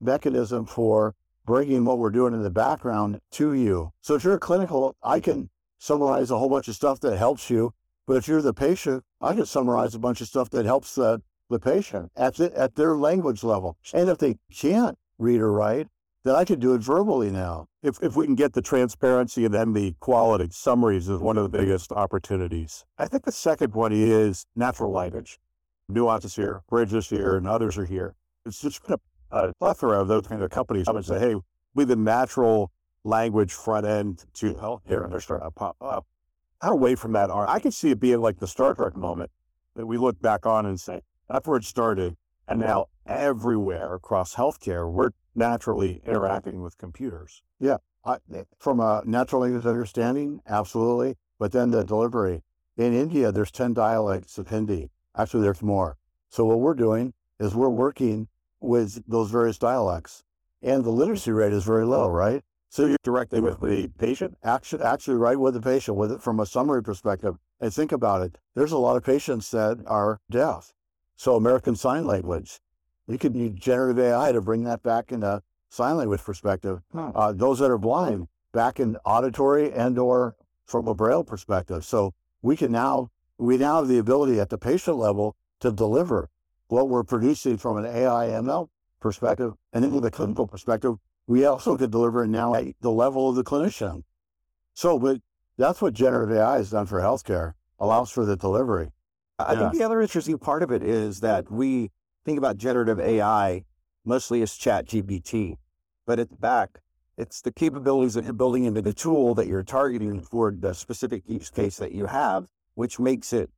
mechanism 0.00 0.66
for 0.66 1.14
bringing 1.46 1.84
what 1.84 1.98
we're 1.98 2.10
doing 2.10 2.34
in 2.34 2.42
the 2.42 2.50
background 2.50 3.20
to 3.32 3.52
you. 3.52 3.92
So 4.00 4.14
if 4.14 4.24
you're 4.24 4.34
a 4.34 4.40
clinical, 4.40 4.96
I 5.02 5.20
can 5.20 5.50
summarize 5.78 6.30
a 6.30 6.38
whole 6.38 6.48
bunch 6.48 6.68
of 6.68 6.74
stuff 6.74 7.00
that 7.00 7.16
helps 7.16 7.50
you. 7.50 7.72
But 8.06 8.16
if 8.16 8.28
you're 8.28 8.42
the 8.42 8.54
patient, 8.54 9.04
I 9.20 9.34
can 9.34 9.46
summarize 9.46 9.94
a 9.94 9.98
bunch 9.98 10.20
of 10.20 10.26
stuff 10.26 10.50
that 10.50 10.66
helps 10.66 10.94
the, 10.94 11.22
the 11.48 11.58
patient 11.58 12.12
at, 12.16 12.36
the, 12.36 12.56
at 12.58 12.74
their 12.74 12.96
language 12.96 13.42
level. 13.42 13.78
And 13.92 14.08
if 14.08 14.18
they 14.18 14.36
can't 14.52 14.98
read 15.18 15.40
or 15.40 15.52
write, 15.52 15.88
then 16.24 16.34
I 16.34 16.44
can 16.44 16.58
do 16.58 16.74
it 16.74 16.80
verbally 16.80 17.30
now. 17.30 17.66
If, 17.82 18.02
if 18.02 18.16
we 18.16 18.24
can 18.24 18.34
get 18.34 18.54
the 18.54 18.62
transparency 18.62 19.44
and 19.44 19.52
then 19.52 19.74
the 19.74 19.94
quality 20.00 20.48
summaries 20.50 21.08
is 21.08 21.20
one 21.20 21.36
of 21.36 21.50
the 21.50 21.58
biggest 21.58 21.92
opportunities. 21.92 22.84
I 22.98 23.06
think 23.06 23.24
the 23.24 23.32
second 23.32 23.74
one 23.74 23.92
is 23.92 24.46
natural 24.56 24.90
language. 24.90 25.38
Nuances 25.88 26.34
here, 26.34 26.62
Bridges 26.68 27.10
here, 27.10 27.36
and 27.36 27.46
others 27.46 27.76
are 27.76 27.84
here. 27.84 28.14
It's 28.46 28.60
just 28.60 28.82
been 28.84 28.94
a, 28.94 28.98
a 29.30 29.52
plethora 29.54 30.00
of 30.00 30.08
those 30.08 30.26
kind 30.26 30.42
of 30.42 30.50
companies 30.50 30.86
come 30.86 30.96
and 30.96 31.04
say, 31.04 31.18
hey, 31.18 31.36
we 31.74 31.84
the 31.84 31.96
natural 31.96 32.70
language 33.04 33.52
front 33.52 33.86
end 33.86 34.24
to 34.34 34.54
healthcare, 34.54 35.10
to 35.10 35.50
pop 35.50 35.76
up. 35.80 36.06
How 36.60 36.72
away 36.72 36.94
from 36.94 37.12
that 37.12 37.30
are 37.30 37.46
I 37.48 37.58
could 37.58 37.74
see 37.74 37.90
it 37.90 38.00
being 38.00 38.20
like 38.20 38.38
the 38.38 38.46
Star 38.46 38.74
Trek 38.74 38.96
moment 38.96 39.30
that 39.74 39.86
we 39.86 39.98
look 39.98 40.20
back 40.22 40.46
on 40.46 40.64
and 40.66 40.80
say, 40.80 41.02
that's 41.28 41.46
where 41.46 41.58
it 41.58 41.64
started. 41.64 42.16
And 42.46 42.60
now 42.60 42.86
everywhere 43.06 43.94
across 43.94 44.34
healthcare, 44.34 44.90
we're 44.90 45.10
naturally 45.34 46.00
interacting 46.06 46.62
with 46.62 46.78
computers. 46.78 47.42
Yeah. 47.58 47.78
I, 48.04 48.18
from 48.58 48.80
a 48.80 49.02
natural 49.06 49.42
language 49.42 49.64
understanding, 49.64 50.40
absolutely. 50.46 51.16
But 51.38 51.52
then 51.52 51.70
the 51.70 51.84
delivery. 51.84 52.42
In 52.76 52.92
India, 52.92 53.32
there's 53.32 53.50
10 53.50 53.72
dialects 53.72 54.36
of 54.36 54.48
Hindi. 54.48 54.90
Actually, 55.16 55.42
there's 55.42 55.62
more. 55.62 55.96
So 56.28 56.44
what 56.44 56.60
we're 56.60 56.74
doing 56.74 57.14
is 57.38 57.54
we're 57.54 57.68
working 57.68 58.28
with 58.64 59.02
those 59.06 59.30
various 59.30 59.58
dialects. 59.58 60.24
And 60.62 60.84
the 60.84 60.90
literacy 60.90 61.30
rate 61.30 61.52
is 61.52 61.64
very 61.64 61.84
low, 61.84 62.08
right? 62.08 62.42
So 62.68 62.86
you're 62.86 62.96
directly 63.04 63.40
with 63.40 63.60
the 63.60 63.88
patient. 63.98 64.36
Actually, 64.42 64.82
actually 64.82 65.16
right 65.16 65.38
with 65.38 65.54
the 65.54 65.60
patient, 65.60 65.96
with 65.96 66.10
it 66.10 66.22
from 66.22 66.40
a 66.40 66.46
summary 66.46 66.82
perspective. 66.82 67.36
And 67.60 67.72
think 67.72 67.92
about 67.92 68.22
it. 68.22 68.38
There's 68.54 68.72
a 68.72 68.78
lot 68.78 68.96
of 68.96 69.04
patients 69.04 69.50
that 69.52 69.78
are 69.86 70.20
deaf. 70.30 70.72
So 71.16 71.36
American 71.36 71.76
Sign 71.76 72.04
Language, 72.06 72.60
you 73.06 73.18
could 73.18 73.36
use 73.36 73.52
generative 73.52 74.00
AI 74.00 74.32
to 74.32 74.40
bring 74.40 74.64
that 74.64 74.82
back 74.82 75.12
into 75.12 75.42
sign 75.68 75.96
language 75.96 76.22
perspective. 76.22 76.80
Uh, 77.14 77.32
those 77.32 77.58
that 77.58 77.70
are 77.70 77.78
blind, 77.78 78.28
back 78.52 78.80
in 78.80 78.96
auditory 79.04 79.72
and 79.72 79.98
or 79.98 80.36
from 80.64 80.88
a 80.88 80.94
braille 80.94 81.24
perspective. 81.24 81.84
So 81.84 82.14
we 82.40 82.56
can 82.56 82.72
now 82.72 83.10
we 83.36 83.56
now 83.58 83.76
have 83.76 83.88
the 83.88 83.98
ability 83.98 84.40
at 84.40 84.48
the 84.48 84.58
patient 84.58 84.96
level 84.96 85.36
to 85.60 85.70
deliver 85.70 86.30
what 86.74 86.88
we're 86.88 87.04
producing 87.04 87.56
from 87.56 87.76
an 87.76 87.86
AI 87.86 88.28
ML 88.28 88.68
perspective 89.00 89.54
and 89.72 89.84
then 89.84 89.92
with 89.92 90.04
a 90.04 90.10
clinical 90.10 90.46
perspective, 90.46 90.96
we 91.28 91.44
also 91.44 91.76
could 91.76 91.92
deliver 91.92 92.24
it 92.24 92.28
now 92.28 92.54
at 92.54 92.74
the 92.80 92.90
level 92.90 93.30
of 93.30 93.36
the 93.36 93.44
clinician. 93.44 94.02
So, 94.74 94.98
but 94.98 95.20
that's 95.56 95.80
what 95.80 95.94
generative 95.94 96.36
AI 96.36 96.56
has 96.56 96.70
done 96.70 96.86
for 96.86 97.00
healthcare, 97.00 97.52
allows 97.78 98.10
for 98.10 98.24
the 98.24 98.36
delivery. 98.36 98.90
I 99.38 99.54
think 99.54 99.72
the 99.72 99.84
other 99.84 100.00
interesting 100.00 100.36
part 100.38 100.62
of 100.62 100.72
it 100.72 100.82
is 100.82 101.20
that 101.20 101.50
we 101.50 101.90
think 102.24 102.38
about 102.38 102.56
generative 102.56 102.98
AI 102.98 103.64
mostly 104.04 104.42
as 104.42 104.54
chat 104.56 104.86
GPT, 104.86 105.56
but 106.06 106.18
at 106.18 106.28
the 106.28 106.36
back, 106.36 106.80
it's 107.16 107.40
the 107.40 107.52
capabilities 107.52 108.14
that 108.14 108.24
you're 108.24 108.32
building 108.32 108.64
into 108.64 108.82
the 108.82 108.92
tool 108.92 109.34
that 109.36 109.46
you're 109.46 109.62
targeting 109.62 110.20
for 110.20 110.50
the 110.50 110.72
specific 110.74 111.22
use 111.26 111.50
case 111.50 111.76
that 111.76 111.92
you 111.92 112.06
have, 112.06 112.48
which 112.74 112.98
makes 112.98 113.32
it, 113.32 113.50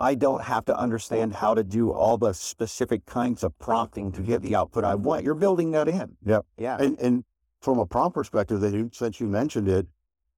I 0.00 0.14
don't 0.14 0.42
have 0.42 0.64
to 0.64 0.76
understand 0.76 1.34
how 1.34 1.54
to 1.54 1.62
do 1.62 1.92
all 1.92 2.18
the 2.18 2.32
specific 2.32 3.06
kinds 3.06 3.44
of 3.44 3.56
prompting 3.58 4.10
to 4.12 4.20
get 4.20 4.42
the 4.42 4.56
output 4.56 4.84
I 4.84 4.94
want. 4.96 5.24
You're 5.24 5.34
building 5.34 5.70
that 5.72 5.88
in. 5.88 6.16
Yep. 6.24 6.44
Yeah. 6.58 6.76
And, 6.80 6.98
and 6.98 7.24
from 7.60 7.78
a 7.78 7.86
prompt 7.86 8.14
perspective, 8.14 8.60
that 8.60 8.72
you, 8.72 8.90
since 8.92 9.20
you 9.20 9.28
mentioned 9.28 9.68
it, 9.68 9.86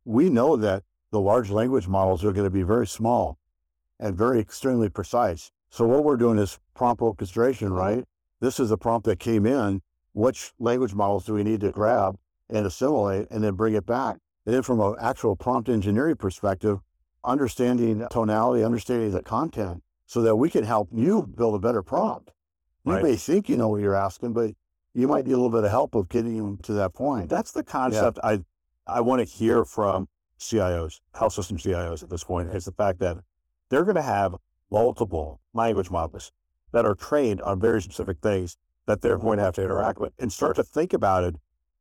we 0.04 0.28
know 0.28 0.56
that 0.56 0.82
the 1.10 1.20
large 1.20 1.50
language 1.50 1.88
models 1.88 2.24
are 2.24 2.32
going 2.32 2.44
to 2.44 2.50
be 2.50 2.62
very 2.62 2.86
small 2.86 3.38
and 3.98 4.16
very 4.16 4.40
extremely 4.40 4.90
precise. 4.90 5.50
So 5.70 5.86
what 5.86 6.04
we're 6.04 6.16
doing 6.16 6.38
is 6.38 6.58
prompt 6.74 7.00
orchestration, 7.00 7.72
right? 7.72 8.04
This 8.40 8.60
is 8.60 8.70
a 8.70 8.76
prompt 8.76 9.06
that 9.06 9.18
came 9.18 9.46
in. 9.46 9.80
Which 10.12 10.52
language 10.58 10.94
models 10.94 11.24
do 11.24 11.34
we 11.34 11.42
need 11.42 11.60
to 11.60 11.72
grab 11.72 12.16
and 12.50 12.66
assimilate 12.66 13.28
and 13.30 13.42
then 13.42 13.54
bring 13.54 13.74
it 13.74 13.86
back? 13.86 14.18
And 14.46 14.54
then 14.54 14.62
from 14.62 14.80
an 14.80 14.94
actual 15.00 15.34
prompt 15.34 15.68
engineering 15.68 16.16
perspective, 16.16 16.80
understanding 17.24 18.06
tonality, 18.10 18.62
understanding 18.64 19.10
the 19.10 19.22
content 19.22 19.82
so 20.06 20.22
that 20.22 20.36
we 20.36 20.50
can 20.50 20.64
help 20.64 20.88
you 20.92 21.22
build 21.22 21.54
a 21.54 21.58
better 21.58 21.82
prompt. 21.82 22.32
You 22.84 22.92
Right. 22.92 23.02
may 23.02 23.16
think 23.16 23.48
you 23.48 23.56
know 23.56 23.68
what 23.68 23.80
you're 23.80 23.94
asking, 23.94 24.34
but 24.34 24.54
you 24.92 25.08
might 25.08 25.26
need 25.26 25.32
a 25.32 25.36
little 25.36 25.50
bit 25.50 25.64
of 25.64 25.70
help 25.70 25.94
of 25.94 26.08
getting 26.08 26.36
you 26.36 26.58
to 26.62 26.72
that 26.74 26.92
point. 26.92 27.30
That's 27.30 27.52
the 27.52 27.64
concept 27.64 28.18
I 28.22 28.44
I 28.86 29.00
want 29.00 29.20
to 29.20 29.24
hear 29.24 29.64
from 29.64 30.08
CIOs, 30.38 31.00
health 31.14 31.32
system 31.32 31.56
CIOs 31.56 32.02
at 32.02 32.10
this 32.10 32.22
point, 32.22 32.50
is 32.50 32.66
the 32.66 32.72
fact 32.72 32.98
that 32.98 33.16
they're 33.70 33.84
going 33.84 33.94
to 33.96 34.02
have 34.02 34.34
multiple 34.70 35.40
language 35.54 35.90
models 35.90 36.32
that 36.72 36.84
are 36.84 36.94
trained 36.94 37.40
on 37.40 37.58
very 37.60 37.80
specific 37.80 38.18
things 38.20 38.58
that 38.86 39.00
they're 39.00 39.16
going 39.16 39.38
to 39.38 39.44
have 39.44 39.54
to 39.54 39.62
interact 39.64 39.98
with 40.00 40.12
and 40.18 40.30
start 40.30 40.56
to 40.56 40.62
think 40.62 40.92
about 40.92 41.24
it 41.24 41.36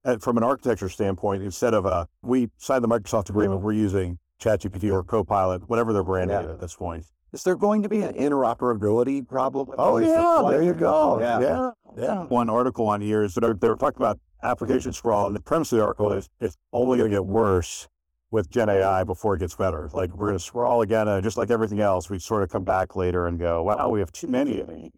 and 0.06 0.22
from 0.22 0.38
an 0.38 0.44
architecture 0.44 0.88
standpoint 0.88 1.44
instead 1.44 1.74
of 1.74 1.86
a 1.86 2.08
we 2.22 2.50
signed 2.58 2.84
the 2.84 2.88
Microsoft 2.88 3.30
agreement, 3.30 3.62
we're 3.62 3.74
using 3.74 4.18
ChatGPT 4.44 4.92
or 4.92 5.04
Copilot, 5.04 5.70
whatever 5.70 5.94
their 5.94 6.04
brand 6.04 6.30
Yeah. 6.30 6.42
is 6.42 6.50
at 6.50 6.60
this 6.60 6.76
point. 6.76 7.06
Is 7.32 7.44
there 7.44 7.56
going 7.56 7.82
to 7.82 7.90
be 7.90 8.02
an 8.04 8.14
interoperability 8.14 9.28
problem? 9.28 9.70
Oh 9.78 9.98
yeah, 9.98 10.44
there 10.50 10.62
you 10.62 10.74
go. 10.74 11.20
Yeah. 11.20 11.40
Yeah, 11.40 11.72
yeah. 11.98 12.24
One 12.26 12.50
article 12.50 12.88
on 12.88 13.02
here 13.02 13.24
is 13.24 13.34
that 13.34 13.42
they're, 13.42 13.54
they're 13.56 13.76
talking 13.76 13.98
about 13.98 14.20
application 14.44 14.94
sprawl, 14.94 15.26
and 15.28 15.36
the 15.36 15.40
premise 15.42 15.72
of 15.72 15.80
the 15.80 15.84
article 15.84 16.12
is 16.12 16.30
it's 16.40 16.56
only 16.74 16.98
going 17.00 17.10
to 17.10 17.16
get 17.16 17.26
worse 17.26 17.88
with 18.30 18.50
Gen 18.50 18.70
AI 18.70 19.04
before 19.04 19.36
it 19.36 19.40
gets 19.40 19.56
better. 19.56 19.90
Like 19.94 20.12
we're 20.16 20.28
going 20.28 20.38
to 20.38 20.44
sprawl 20.44 20.82
again, 20.82 21.08
and 21.08 21.24
just 21.24 21.38
like 21.38 21.50
everything 21.50 21.80
else, 21.80 22.10
we 22.10 22.20
sort 22.20 22.44
of 22.44 22.50
come 22.50 22.64
back 22.64 22.96
later 22.96 23.26
and 23.26 23.40
go, 23.40 23.64
"Wow, 23.64 23.90
we 23.90 24.00
have 24.00 24.12
too 24.12 24.28
many 24.28 24.60
of 24.60 24.68
these." 24.68 24.92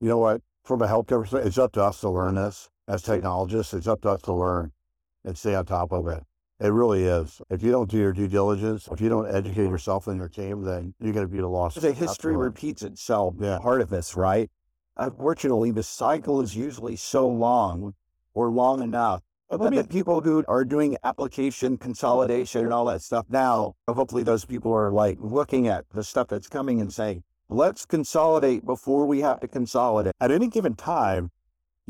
You 0.00 0.08
know 0.08 0.18
what? 0.18 0.42
From 0.64 0.82
a 0.82 0.86
healthcare 0.86 1.20
perspective, 1.20 1.48
it's 1.48 1.58
up 1.58 1.72
to 1.72 1.82
us 1.82 2.00
to 2.02 2.10
learn 2.10 2.36
this 2.36 2.68
as 2.86 3.02
technologists. 3.02 3.74
It's 3.74 3.86
up 3.88 4.02
to 4.02 4.10
us 4.10 4.22
to 4.22 4.32
learn 4.32 4.70
and 5.24 5.36
stay 5.36 5.54
on 5.54 5.66
top 5.66 5.92
of 5.92 6.06
it. 6.06 6.22
It 6.60 6.68
really 6.68 7.04
is. 7.04 7.40
If 7.48 7.62
you 7.62 7.70
don't 7.70 7.90
do 7.90 7.96
your 7.96 8.12
due 8.12 8.28
diligence, 8.28 8.86
if 8.92 9.00
you 9.00 9.08
don't 9.08 9.34
educate 9.34 9.64
yourself 9.64 10.08
and 10.08 10.18
your 10.18 10.28
team, 10.28 10.62
then 10.62 10.92
you're 11.00 11.14
going 11.14 11.26
to 11.26 11.32
be 11.32 11.40
the 11.40 11.48
lost. 11.48 11.80
The 11.80 11.92
history 11.92 12.36
repeats 12.36 12.82
itself. 12.82 13.34
Yeah. 13.40 13.58
Part 13.58 13.80
of 13.80 13.88
this, 13.88 14.14
right? 14.14 14.50
Unfortunately, 14.98 15.70
the 15.70 15.82
cycle 15.82 16.42
is 16.42 16.54
usually 16.54 16.96
so 16.96 17.26
long 17.26 17.94
or 18.34 18.50
long 18.50 18.82
enough. 18.82 19.22
But 19.48 19.74
the 19.74 19.84
people 19.84 20.20
who 20.20 20.44
are 20.46 20.64
doing 20.64 20.96
application 21.02 21.76
consolidation 21.78 22.64
and 22.64 22.72
all 22.72 22.84
that 22.84 23.02
stuff 23.02 23.26
now, 23.30 23.74
hopefully 23.88 24.22
those 24.22 24.44
people 24.44 24.72
are 24.72 24.92
like 24.92 25.16
looking 25.18 25.66
at 25.66 25.86
the 25.92 26.04
stuff 26.04 26.28
that's 26.28 26.46
coming 26.46 26.80
and 26.80 26.92
saying, 26.92 27.24
let's 27.48 27.84
consolidate 27.84 28.64
before 28.64 29.06
we 29.06 29.22
have 29.22 29.40
to 29.40 29.48
consolidate. 29.48 30.12
At 30.20 30.30
any 30.30 30.46
given 30.46 30.74
time, 30.74 31.32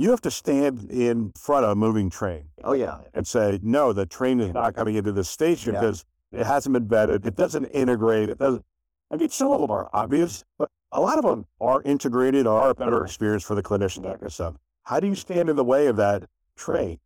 you 0.00 0.08
have 0.10 0.22
to 0.22 0.30
stand 0.30 0.90
in 0.90 1.30
front 1.36 1.64
of 1.64 1.72
a 1.72 1.74
moving 1.76 2.08
train. 2.08 2.44
Oh, 2.64 2.72
yeah. 2.72 3.00
and 3.12 3.26
say, 3.26 3.58
no, 3.62 3.92
the 3.92 4.06
train 4.06 4.40
is 4.40 4.54
not 4.54 4.74
coming 4.74 4.94
into 4.94 5.12
the 5.12 5.24
station 5.24 5.74
Yeah. 5.74 5.80
because 5.80 6.06
it 6.32 6.46
hasn't 6.46 6.72
been 6.72 6.86
vetted. 6.86 7.26
It 7.26 7.36
doesn't 7.36 7.66
integrate. 7.66 8.30
It 8.30 8.38
doesn't. 8.38 8.64
I 9.10 9.16
mean, 9.16 9.28
some 9.28 9.52
of 9.52 9.60
them 9.60 9.70
are 9.70 9.90
obvious, 9.92 10.42
but 10.58 10.70
a 10.90 11.02
lot 11.02 11.18
of 11.18 11.24
them 11.24 11.44
are 11.60 11.82
integrated 11.82 12.46
or 12.46 12.58
are 12.58 12.70
a 12.70 12.74
better 12.74 13.04
experience 13.04 13.42
for 13.44 13.54
the 13.54 13.62
clinician, 13.62 14.02
that 14.04 14.14
kind 14.14 14.22
of 14.22 14.32
stuff. 14.32 14.54
How 14.84 15.00
do 15.00 15.06
you 15.06 15.14
stand 15.14 15.50
in 15.50 15.56
the 15.56 15.64
way 15.64 15.86
of 15.86 15.96
that 15.96 16.24
train? 16.56 16.98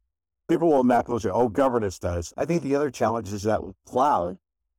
People 0.48 0.68
will 0.68 0.84
not 0.84 1.06
go 1.06 1.18
say, 1.18 1.30
oh, 1.30 1.48
governance 1.48 1.98
does. 1.98 2.32
I 2.36 2.44
think 2.44 2.62
the 2.62 2.76
other 2.76 2.92
challenge 2.92 3.32
is 3.32 3.42
that 3.42 3.64
with 3.64 3.74
cloud, 3.86 4.38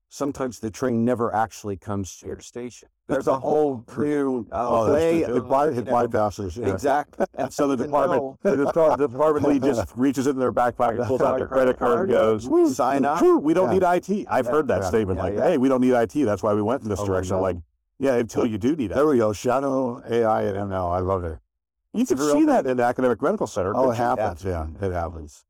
sometimes 0.09 0.59
the 0.59 0.71
train 0.71 1.03
never 1.03 1.33
actually 1.33 1.77
comes 1.77 2.17
to 2.17 2.27
your 2.27 2.39
station. 2.39 2.87
There's 3.07 3.27
a 3.27 3.37
whole 3.39 3.83
new 3.97 4.47
uh, 4.51 4.67
Oh, 4.69 4.85
that's 4.85 4.93
way 5.03 5.23
true. 5.23 5.35
of 5.35 5.45
it, 5.45 5.49
by, 5.49 5.67
it 5.67 5.85
bypasses. 5.85 6.57
yeah. 6.57 6.71
Exactly. 6.73 7.25
And 7.37 7.51
so 7.53 7.67
the 7.67 7.75
department, 7.83 8.37
the, 8.43 8.55
depart- 8.55 8.97
the 8.99 9.07
department 9.07 9.47
lead 9.47 9.63
just 9.63 9.91
reaches 9.95 10.25
into 10.27 10.39
their 10.39 10.53
backpack 10.53 10.97
and 10.97 11.05
pulls 11.05 11.21
out 11.21 11.37
their 11.37 11.47
credit 11.47 11.77
card 11.77 12.01
and 12.09 12.09
goes, 12.09 12.47
"Woo, 12.47 12.69
Sign 12.73 13.03
up. 13.05 13.21
We 13.41 13.53
don't 13.53 13.67
Yeah. 13.71 13.91
need 13.95 14.09
IT. 14.09 14.25
I've 14.29 14.45
Yeah, 14.45 14.51
heard 14.51 14.67
that 14.69 14.85
statement 14.85 15.19
like, 15.19 15.35
hey, 15.35 15.57
we 15.57 15.67
don't 15.69 15.81
need 15.81 15.93
IT. 15.93 16.13
That's 16.25 16.41
why 16.43 16.53
we 16.53 16.61
went 16.61 16.83
in 16.83 16.89
this 16.89 16.99
Oh, 16.99 17.05
direction. 17.05 17.39
Like, 17.41 17.57
yeah, 17.99 18.15
until 18.15 18.45
you 18.45 18.57
do 18.57 18.75
need 18.75 18.91
it. 18.91 18.95
There 18.95 19.05
we 19.07 19.17
go. 19.17 19.33
Shadow 19.33 20.01
AI 20.09 20.43
and 20.43 20.57
ML. 20.71 20.91
I 20.91 20.99
love 20.99 21.23
it. 21.23 21.37
You 21.93 22.05
can 22.05 22.17
see 22.17 22.45
that 22.45 22.65
in 22.67 22.77
the 22.77 22.83
academic 22.83 23.21
medical 23.21 23.47
center. 23.47 23.73
Oh, 23.75 23.91
it 23.91 23.95
happens. 23.95 24.43
Yeah, 24.43 24.67
it 24.81 24.91
happens. 24.91 25.45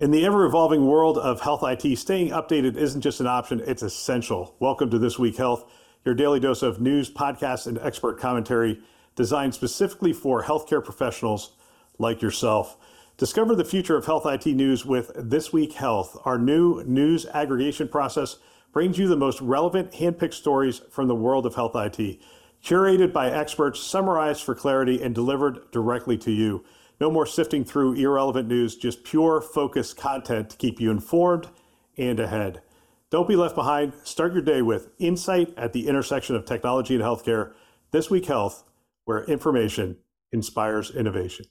In 0.00 0.12
the 0.12 0.24
ever 0.24 0.44
evolving 0.44 0.86
world 0.86 1.18
of 1.18 1.40
health 1.40 1.64
IT, 1.64 1.98
staying 1.98 2.30
updated 2.30 2.76
isn't 2.76 3.00
just 3.00 3.18
an 3.18 3.26
option, 3.26 3.60
it's 3.66 3.82
essential. 3.82 4.54
Welcome 4.60 4.90
to 4.90 4.98
This 5.00 5.18
Week 5.18 5.36
Health, 5.36 5.68
your 6.04 6.14
daily 6.14 6.38
dose 6.38 6.62
of 6.62 6.80
news, 6.80 7.10
podcasts, 7.10 7.66
and 7.66 7.78
expert 7.78 8.20
commentary 8.20 8.80
designed 9.16 9.54
specifically 9.54 10.12
for 10.12 10.44
healthcare 10.44 10.84
professionals 10.84 11.50
like 11.98 12.22
yourself. 12.22 12.76
Discover 13.16 13.56
the 13.56 13.64
future 13.64 13.96
of 13.96 14.06
health 14.06 14.24
IT 14.24 14.46
news 14.46 14.86
with 14.86 15.10
This 15.16 15.52
Week 15.52 15.72
Health. 15.72 16.16
Our 16.24 16.38
new 16.38 16.84
news 16.84 17.26
aggregation 17.26 17.88
process 17.88 18.36
brings 18.72 18.98
you 18.98 19.08
the 19.08 19.16
most 19.16 19.40
relevant 19.40 19.90
handpicked 19.90 20.34
stories 20.34 20.80
from 20.92 21.08
the 21.08 21.16
world 21.16 21.44
of 21.44 21.56
health 21.56 21.74
IT, 21.74 22.20
curated 22.64 23.12
by 23.12 23.32
experts, 23.32 23.80
summarized 23.80 24.44
for 24.44 24.54
clarity, 24.54 25.02
and 25.02 25.12
delivered 25.12 25.68
directly 25.72 26.16
to 26.18 26.30
you. 26.30 26.64
No 27.00 27.10
more 27.10 27.26
sifting 27.26 27.64
through 27.64 27.94
irrelevant 27.94 28.48
news, 28.48 28.76
just 28.76 29.04
pure, 29.04 29.40
focused 29.40 29.96
content 29.96 30.50
to 30.50 30.56
keep 30.56 30.80
you 30.80 30.90
informed 30.90 31.48
and 31.96 32.18
ahead. 32.18 32.60
Don't 33.10 33.28
be 33.28 33.36
left 33.36 33.54
behind. 33.54 33.92
Start 34.02 34.32
your 34.32 34.42
day 34.42 34.62
with 34.62 34.90
insight 34.98 35.54
at 35.56 35.72
the 35.72 35.86
intersection 35.86 36.34
of 36.34 36.44
technology 36.44 36.94
and 36.94 37.02
healthcare. 37.02 37.52
This 37.92 38.10
Week 38.10 38.26
Health, 38.26 38.64
where 39.04 39.24
information 39.24 39.96
inspires 40.32 40.90
innovation. 40.90 41.46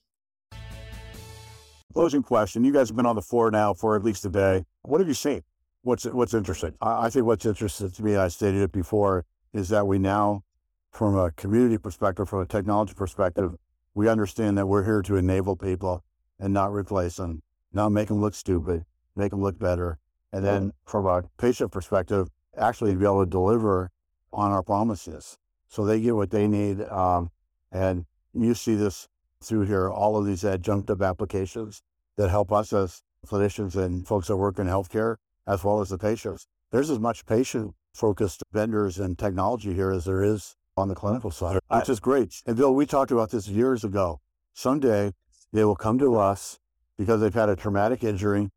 Closing 1.94 2.22
question. 2.22 2.64
You 2.64 2.74
guys 2.74 2.90
have 2.90 2.98
been 2.98 3.08
on 3.08 3.16
the 3.16 3.22
floor 3.22 3.50
now 3.50 3.74
for 3.74 3.96
at 3.96 4.04
least 4.04 4.26
a 4.26 4.30
day. 4.30 4.66
What 4.84 5.00
have 5.00 5.08
you 5.08 5.16
seen? 5.16 5.42
What's 5.82 6.04
what's 6.06 6.34
interesting? 6.34 6.74
I, 6.82 7.06
I 7.06 7.10
think 7.10 7.26
what's 7.26 7.46
interesting 7.46 7.90
to 7.90 8.04
me, 8.04 8.18
I 8.18 8.28
stated 8.28 8.62
it 8.62 8.72
before, 8.72 9.26
is 9.54 9.70
that 9.70 9.88
we 9.88 9.98
now, 9.98 10.44
from 10.92 11.16
a 11.16 11.32
community 11.32 11.78
perspective, 11.78 12.30
from 12.30 12.42
a 12.42 12.46
technology 12.46 12.94
perspective, 12.94 13.56
we 13.98 14.08
understand 14.08 14.60
that 14.60 14.68
we're 14.68 14.84
here 14.86 15.02
to 15.02 15.16
enable 15.16 15.56
people 15.56 16.04
and 16.40 16.54
not 16.54 16.72
replace 16.72 17.16
them, 17.16 17.42
not 17.74 17.90
make 17.90 18.10
them 18.10 18.22
look 18.22 18.36
stupid, 18.36 18.86
make 19.16 19.32
them 19.32 19.42
look 19.42 19.58
better. 19.58 19.98
And 20.32 20.46
then 20.46 20.72
from 20.86 21.08
a 21.08 21.24
patient 21.40 21.72
perspective, 21.72 22.30
actually 22.56 22.96
be 22.96 23.06
able 23.06 23.26
to 23.26 23.30
deliver 23.30 23.90
on 24.32 24.52
our 24.52 24.62
promises. 24.62 25.40
So 25.68 25.84
they 25.84 26.00
get 26.00 26.16
what 26.16 26.30
they 26.30 26.48
need. 26.48 26.82
Um, 26.82 27.32
and 27.72 28.06
you 28.36 28.54
see 28.54 28.76
this 28.76 29.08
through 29.42 29.66
here, 29.66 29.90
all 29.90 30.16
of 30.16 30.28
these 30.28 30.44
adjunctive 30.44 31.04
applications 31.04 31.82
that 32.18 32.30
help 32.30 32.52
us 32.52 32.74
as 32.74 33.02
clinicians 33.26 33.76
and 33.76 34.08
folks 34.08 34.28
that 34.28 34.38
work 34.38 34.60
in 34.60 34.68
healthcare, 34.68 35.16
as 35.48 35.64
well 35.64 35.82
as 35.82 35.90
the 35.90 35.98
patients. 35.98 36.46
There's 36.72 36.92
as 36.92 37.00
much 37.00 37.26
patient 37.26 37.74
focused 37.96 38.44
vendors 38.54 39.00
and 39.00 39.18
technology 39.18 39.74
here 39.74 39.90
as 39.90 40.06
there 40.06 40.24
is 40.24 40.56
on 40.78 40.88
the 40.88 40.96
clinical 40.96 41.32
side, 41.32 41.60
which 41.70 41.90
is 41.90 42.00
great. 42.00 42.42
And 42.46 42.56
Bill, 42.56 42.74
we 42.74 42.86
talked 42.86 43.12
about 43.12 43.32
this 43.32 43.48
years 43.48 43.84
ago. 43.84 44.22
Someday 44.54 45.14
they 45.52 45.66
will 45.66 45.76
come 45.76 45.98
to 46.00 46.16
us 46.16 46.60
because 46.98 47.20
they've 47.22 47.34
had 47.34 47.50
a 47.50 47.56
traumatic 47.56 48.04
injury, 48.04 48.50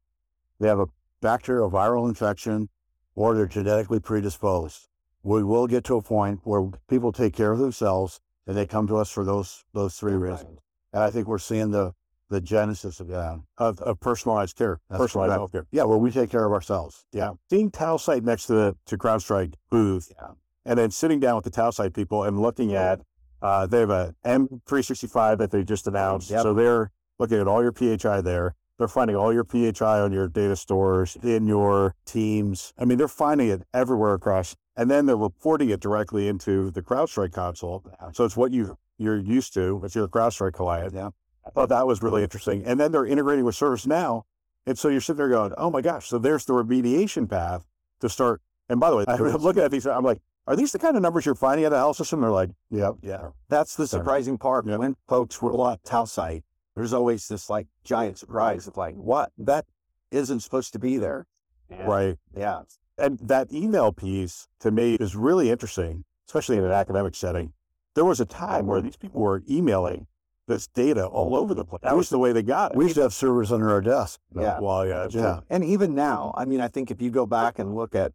they 0.58 0.68
have 0.68 0.78
a 0.78 0.86
bacterial 1.20 1.70
viral 1.70 2.08
infection, 2.08 2.68
or 3.14 3.34
they're 3.34 3.46
genetically 3.46 4.00
predisposed. 4.00 4.88
We 5.22 5.42
will 5.42 5.66
get 5.66 5.84
to 5.84 5.96
a 5.96 6.02
point 6.02 6.40
where 6.44 6.70
people 6.88 7.12
take 7.12 7.34
care 7.34 7.52
of 7.52 7.58
themselves 7.58 8.20
and 8.46 8.56
they 8.56 8.66
come 8.66 8.86
to 8.86 8.96
us 8.96 9.10
for 9.10 9.24
those 9.24 9.64
those 9.72 9.96
three 9.96 10.14
reasons. 10.14 10.58
And 10.92 11.02
I 11.02 11.10
think 11.10 11.26
we're 11.26 11.38
seeing 11.38 11.70
the 11.70 11.92
the 12.30 12.40
genesis 12.40 13.00
of 13.00 13.08
that. 13.08 13.40
Of, 13.58 13.80
of 13.80 14.00
personalized 14.00 14.56
care, 14.56 14.80
That's 14.88 15.00
personalized 15.00 15.32
healthcare. 15.32 15.66
Yeah, 15.72 15.82
where 15.82 15.98
we 15.98 16.10
take 16.10 16.30
care 16.30 16.46
of 16.46 16.52
ourselves. 16.52 17.04
Yeah. 17.12 17.32
Seeing 17.50 17.70
Tausight 17.70 18.22
next 18.22 18.46
to 18.46 18.54
the 18.54 18.76
to 18.86 18.96
CrowdStrike 18.96 19.54
booth, 19.68 20.12
Yeah. 20.16 20.28
And 20.64 20.78
then 20.78 20.90
sitting 20.90 21.20
down 21.20 21.36
with 21.36 21.44
the 21.44 21.50
Tausight 21.50 21.94
people 21.94 22.24
and 22.24 22.40
looking 22.40 22.74
at, 22.74 23.00
uh, 23.42 23.66
they 23.66 23.80
have 23.80 23.90
a 23.90 24.14
M365 24.24 25.38
that 25.38 25.50
they 25.50 25.64
just 25.64 25.86
announced. 25.86 26.30
Yep. 26.30 26.42
So 26.42 26.54
they're 26.54 26.90
looking 27.18 27.38
at 27.38 27.48
all 27.48 27.62
your 27.62 27.72
PHI 27.72 28.20
there. 28.20 28.54
They're 28.78 28.88
finding 28.88 29.14
all 29.14 29.32
your 29.32 29.44
PHI 29.44 30.00
on 30.00 30.10
your 30.12 30.26
data 30.26 30.56
stores, 30.56 31.16
in 31.22 31.46
your 31.46 31.94
teams. 32.06 32.72
I 32.78 32.86
mean, 32.86 32.96
they're 32.96 33.08
finding 33.08 33.48
it 33.48 33.62
everywhere 33.74 34.14
across, 34.14 34.56
and 34.74 34.90
then 34.90 35.04
they're 35.04 35.16
reporting 35.16 35.68
it 35.68 35.80
directly 35.80 36.28
into 36.28 36.70
the 36.70 36.80
CrowdStrike 36.80 37.32
console. 37.32 37.84
So 38.12 38.24
it's 38.24 38.38
what 38.38 38.52
you 38.52 38.78
you're 38.96 39.18
used 39.18 39.54
to. 39.54 39.80
It's 39.84 39.94
your 39.94 40.08
CrowdStrike 40.08 40.52
client. 40.52 40.94
Yeah. 40.94 41.10
I 41.46 41.50
thought 41.50 41.70
that 41.70 41.86
was 41.86 42.02
really 42.02 42.22
interesting. 42.22 42.64
And 42.64 42.78
then 42.78 42.92
they're 42.92 43.06
integrating 43.06 43.44
with 43.44 43.54
ServiceNow. 43.54 44.22
And 44.66 44.78
so 44.78 44.88
you're 44.88 45.00
sitting 45.00 45.18
there 45.18 45.28
going, 45.28 45.52
oh 45.56 45.70
my 45.70 45.80
gosh, 45.80 46.06
so 46.06 46.18
there's 46.18 46.44
the 46.44 46.52
remediation 46.52 47.28
path 47.28 47.66
to 48.00 48.08
start. 48.08 48.42
And 48.68 48.78
by 48.78 48.90
the 48.90 48.96
way, 48.96 49.04
I'm 49.08 49.22
looking 49.36 49.62
at 49.62 49.70
these, 49.70 49.86
I'm 49.86 50.04
like, 50.04 50.20
are 50.50 50.56
these 50.56 50.72
the 50.72 50.80
kind 50.80 50.96
of 50.96 51.02
numbers 51.02 51.24
you're 51.24 51.36
finding 51.36 51.64
at 51.64 51.68
the 51.68 51.76
health 51.76 51.96
system? 51.96 52.20
They're 52.20 52.30
like, 52.30 52.50
Yep. 52.70 52.94
yeah. 53.02 53.28
That's 53.48 53.76
the 53.76 53.86
surprising 53.86 54.36
part. 54.36 54.66
Yeah. 54.66 54.78
When 54.78 54.96
folks 55.08 55.40
roll 55.40 55.64
out 55.64 55.84
Tausight, 55.84 56.42
there's 56.74 56.92
always 56.92 57.28
this 57.28 57.48
like 57.48 57.68
giant 57.84 58.18
surprise 58.18 58.66
of 58.66 58.76
like, 58.76 58.96
what? 58.96 59.30
That 59.38 59.64
isn't 60.10 60.40
supposed 60.40 60.72
to 60.72 60.80
be 60.80 60.96
there. 60.96 61.28
And, 61.70 61.88
Right. 61.88 62.18
Yeah. 62.36 62.62
And 62.98 63.20
that 63.20 63.52
email 63.52 63.92
piece 63.92 64.48
to 64.58 64.72
me 64.72 64.94
is 64.96 65.14
really 65.14 65.50
interesting, 65.50 66.04
especially 66.26 66.56
in 66.56 66.64
an 66.64 66.72
academic 66.72 67.14
setting. 67.14 67.52
There 67.94 68.04
was 68.04 68.18
a 68.18 68.26
time 68.26 68.66
where 68.66 68.78
mm-hmm. 68.78 68.88
these 68.88 68.96
people 68.96 69.20
were 69.20 69.44
emailing 69.48 70.08
this 70.48 70.66
data 70.66 71.06
all 71.06 71.36
over 71.36 71.54
the 71.54 71.64
place. 71.64 71.80
That 71.84 71.96
was 71.96 72.08
the 72.08 72.18
way 72.18 72.32
they 72.32 72.42
got 72.42 72.72
it. 72.72 72.76
We 72.76 72.86
used 72.86 72.96
to 72.96 73.02
have 73.02 73.14
servers 73.14 73.52
under 73.52 73.70
our 73.70 73.80
desk. 73.80 74.18
Yeah. 74.34 74.58
Well, 74.58 74.84
yeah. 74.84 75.06
Yeah. 75.10 75.40
And 75.48 75.62
even 75.62 75.94
now, 75.94 76.34
I 76.36 76.44
mean, 76.44 76.60
I 76.60 76.66
think 76.66 76.90
if 76.90 77.00
you 77.00 77.10
go 77.10 77.24
back 77.24 77.58
and 77.60 77.76
look 77.76 77.94
at 77.94 78.12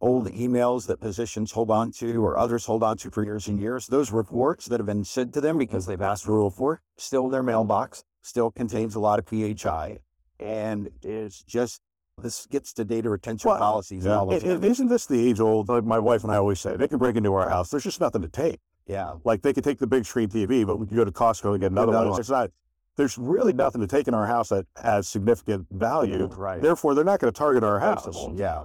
old 0.00 0.28
emails 0.30 0.86
that 0.86 1.00
physicians 1.00 1.52
hold 1.52 1.70
on 1.70 1.90
to 1.92 2.24
or 2.24 2.36
others 2.38 2.64
hold 2.66 2.82
on 2.82 2.96
to 2.98 3.10
for 3.10 3.24
years 3.24 3.48
and 3.48 3.58
years, 3.60 3.86
those 3.86 4.12
reports 4.12 4.66
that 4.66 4.78
have 4.78 4.86
been 4.86 5.04
sent 5.04 5.32
to 5.34 5.40
them 5.40 5.58
because 5.58 5.86
they've 5.86 6.00
asked 6.00 6.24
for 6.24 6.50
for 6.50 6.80
still 6.96 7.26
in 7.26 7.32
their 7.32 7.42
mailbox, 7.42 8.04
still 8.22 8.50
contains 8.50 8.94
a 8.94 9.00
lot 9.00 9.18
of 9.18 9.26
PHI. 9.26 9.98
And 10.38 10.90
it's 11.02 11.42
just, 11.42 11.80
this 12.20 12.46
gets 12.46 12.72
to 12.74 12.84
data 12.84 13.10
retention 13.10 13.48
Well, 13.50 13.58
policies 13.58 14.04
and 14.04 14.14
all 14.14 14.32
of 14.32 14.40
that. 14.42 14.64
isn't 14.64 14.88
this 14.88 15.06
the 15.06 15.28
age 15.28 15.40
old? 15.40 15.68
Like 15.68 15.84
my 15.84 15.98
wife 15.98 16.22
and 16.22 16.32
I 16.32 16.36
always 16.36 16.60
say, 16.60 16.76
they 16.76 16.88
can 16.88 16.98
break 16.98 17.16
into 17.16 17.32
our 17.34 17.48
house. 17.48 17.70
There's 17.70 17.84
just 17.84 18.00
nothing 18.00 18.22
to 18.22 18.28
take. 18.28 18.60
Yeah. 18.86 19.14
Like 19.24 19.42
they 19.42 19.52
could 19.52 19.64
take 19.64 19.78
the 19.78 19.86
big 19.86 20.04
screen 20.06 20.28
TV, 20.28 20.66
but 20.66 20.78
we 20.78 20.86
could 20.86 20.96
go 20.96 21.04
to 21.04 21.10
Costco 21.12 21.52
and 21.52 21.60
get 21.60 21.72
another 21.72 21.90
Another 21.90 22.06
one. 22.06 22.12
one. 22.12 22.20
It's 22.20 22.30
not. 22.30 22.50
There's 22.96 23.16
really 23.18 23.52
nothing 23.52 23.80
to 23.80 23.86
take 23.86 24.08
in 24.08 24.14
our 24.14 24.26
house 24.26 24.48
that 24.48 24.66
has 24.82 25.06
significant 25.06 25.66
value. 25.70 26.26
Right. 26.26 26.60
Therefore, 26.60 26.94
they're 26.96 27.04
not 27.04 27.20
going 27.20 27.32
to 27.32 27.38
target 27.38 27.62
our 27.62 27.78
house. 27.78 28.08
Yeah. 28.34 28.64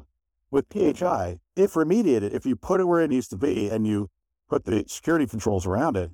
With 0.54 0.70
PHI, 0.70 1.40
if 1.56 1.74
remediated, 1.74 2.32
if 2.32 2.46
you 2.46 2.56
put 2.56 2.80
it 2.80 2.86
where 2.86 3.02
it 3.02 3.10
needs 3.10 3.28
to 3.30 3.38
be 3.38 3.70
and 3.70 3.88
you 3.88 4.10
put 4.48 4.66
the 4.66 4.86
security 4.88 5.26
controls 5.26 5.66
around 5.66 5.98
it, 5.98 6.12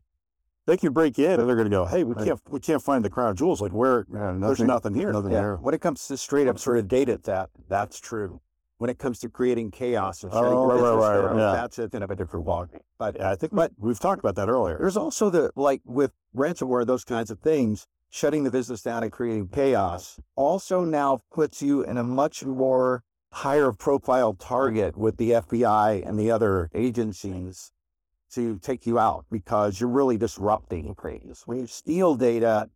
they 0.66 0.78
can 0.78 0.94
break 0.94 1.20
in 1.20 1.40
and 1.40 1.48
they're 1.50 1.56
going 1.58 1.70
to 1.70 1.70
go, 1.70 1.86
"Hey, 1.86 2.04
we 2.06 2.14
Right. 2.14 2.26
can't 2.28 2.42
we 2.50 2.60
can't 2.60 2.82
find 2.82 3.04
the 3.04 3.10
crown 3.10 3.36
jewels. 3.36 3.62
Like 3.62 3.74
where 3.74 4.06
Yeah, 4.12 4.38
there's 4.40 4.62
nothing 4.62 4.94
here." 4.94 5.12
Nothing 5.12 5.32
Yeah. 5.34 5.40
here. 5.42 5.56
When 5.58 5.74
it 5.74 5.82
comes 5.82 6.08
to 6.08 6.16
straight 6.18 6.48
up 6.48 6.58
sort 6.58 6.78
of 6.78 6.88
data 6.88 7.20
that 7.24 7.50
that's 7.68 8.00
true. 8.00 8.40
When 8.78 8.90
it 8.90 8.98
comes 8.98 9.20
to 9.20 9.30
creating 9.30 9.72
chaos 9.72 10.24
and 10.24 10.32
Oh, 10.32 10.38
shutting 10.38 10.52
your 10.58 10.68
right, 10.68 10.74
right, 10.76 10.82
business 10.82 11.10
right, 11.10 11.28
down, 11.28 11.38
yeah. 11.38 11.52
that's 11.54 11.80
a 11.80 11.90
bit 11.90 12.02
of 12.02 12.12
a 12.12 12.16
different 12.16 12.46
ballgame. 12.46 12.80
But 12.98 13.18
Yeah, 13.18 13.30
I 13.32 13.36
think 13.36 13.54
But- 13.54 13.74
we've 13.78 14.00
talked 14.00 14.20
about 14.22 14.36
that 14.36 14.48
earlier. 14.48 14.78
there's 14.78 14.96
also 14.96 15.30
the 15.30 15.52
like 15.58 15.82
with 15.86 16.14
ransomware, 16.34 16.86
those 16.86 17.04
kinds 17.04 17.30
of 17.30 17.40
things, 17.40 17.88
shutting 18.10 18.46
the 18.46 18.52
business 18.52 18.82
down 18.82 19.04
and 19.04 19.12
creating 19.12 19.50
chaos 19.50 20.18
also 20.38 20.86
now 20.86 21.20
puts 21.30 21.62
you 21.62 21.82
in 21.82 21.98
a 21.98 22.04
much 22.04 22.46
more 22.46 23.04
higher 23.32 23.72
profile 23.72 24.34
target 24.34 24.98
with 24.98 25.18
the 25.18 25.32
FBI 25.32 26.08
and 26.08 26.20
the 26.20 26.32
other 26.32 26.70
agencies 26.74 27.72
to 28.32 28.58
take 28.60 28.86
you 28.86 29.00
out 29.00 29.26
because 29.32 29.80
you're 29.80 29.90
really 29.90 30.18
disrupting 30.18 30.96
things. 30.96 31.44
When 31.46 31.60
you 31.60 31.68
steal 31.68 32.16
data, 32.16 32.70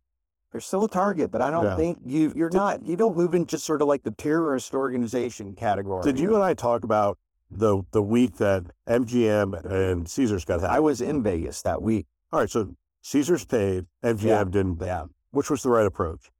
you're 0.52 0.60
still 0.60 0.84
a 0.84 0.88
target, 0.88 1.30
but 1.30 1.42
I 1.42 1.50
don't 1.50 1.64
Yeah. 1.64 1.76
think 1.76 1.98
you 2.04 2.32
you're 2.36 2.50
not 2.50 2.84
you 2.84 2.96
don't 2.96 3.16
move 3.16 3.34
into 3.34 3.58
sort 3.58 3.82
of 3.82 3.88
like 3.88 4.02
the 4.04 4.10
terrorist 4.12 4.74
organization 4.74 5.54
category. 5.54 6.02
Did 6.02 6.18
you 6.18 6.34
and 6.34 6.42
I 6.44 6.54
talk 6.54 6.84
about 6.84 7.18
the 7.50 7.82
the 7.92 8.02
week 8.02 8.36
that 8.36 8.64
MGM 8.88 9.54
and 9.64 10.08
Caesars 10.08 10.44
got 10.44 10.60
hacked? 10.60 10.72
I 10.72 10.80
was 10.80 11.00
in 11.00 11.22
Vegas 11.22 11.62
that 11.62 11.82
week. 11.82 12.06
All 12.32 12.40
right, 12.40 12.50
so 12.50 12.74
Caesars 13.02 13.44
paid, 13.44 13.86
MGM 14.02 14.28
Yeah. 14.28 14.44
didn't. 14.44 14.80
Yeah. 14.80 15.06
Which 15.30 15.50
was 15.50 15.62
the 15.62 15.70
right 15.70 15.86
approach? 15.86 16.30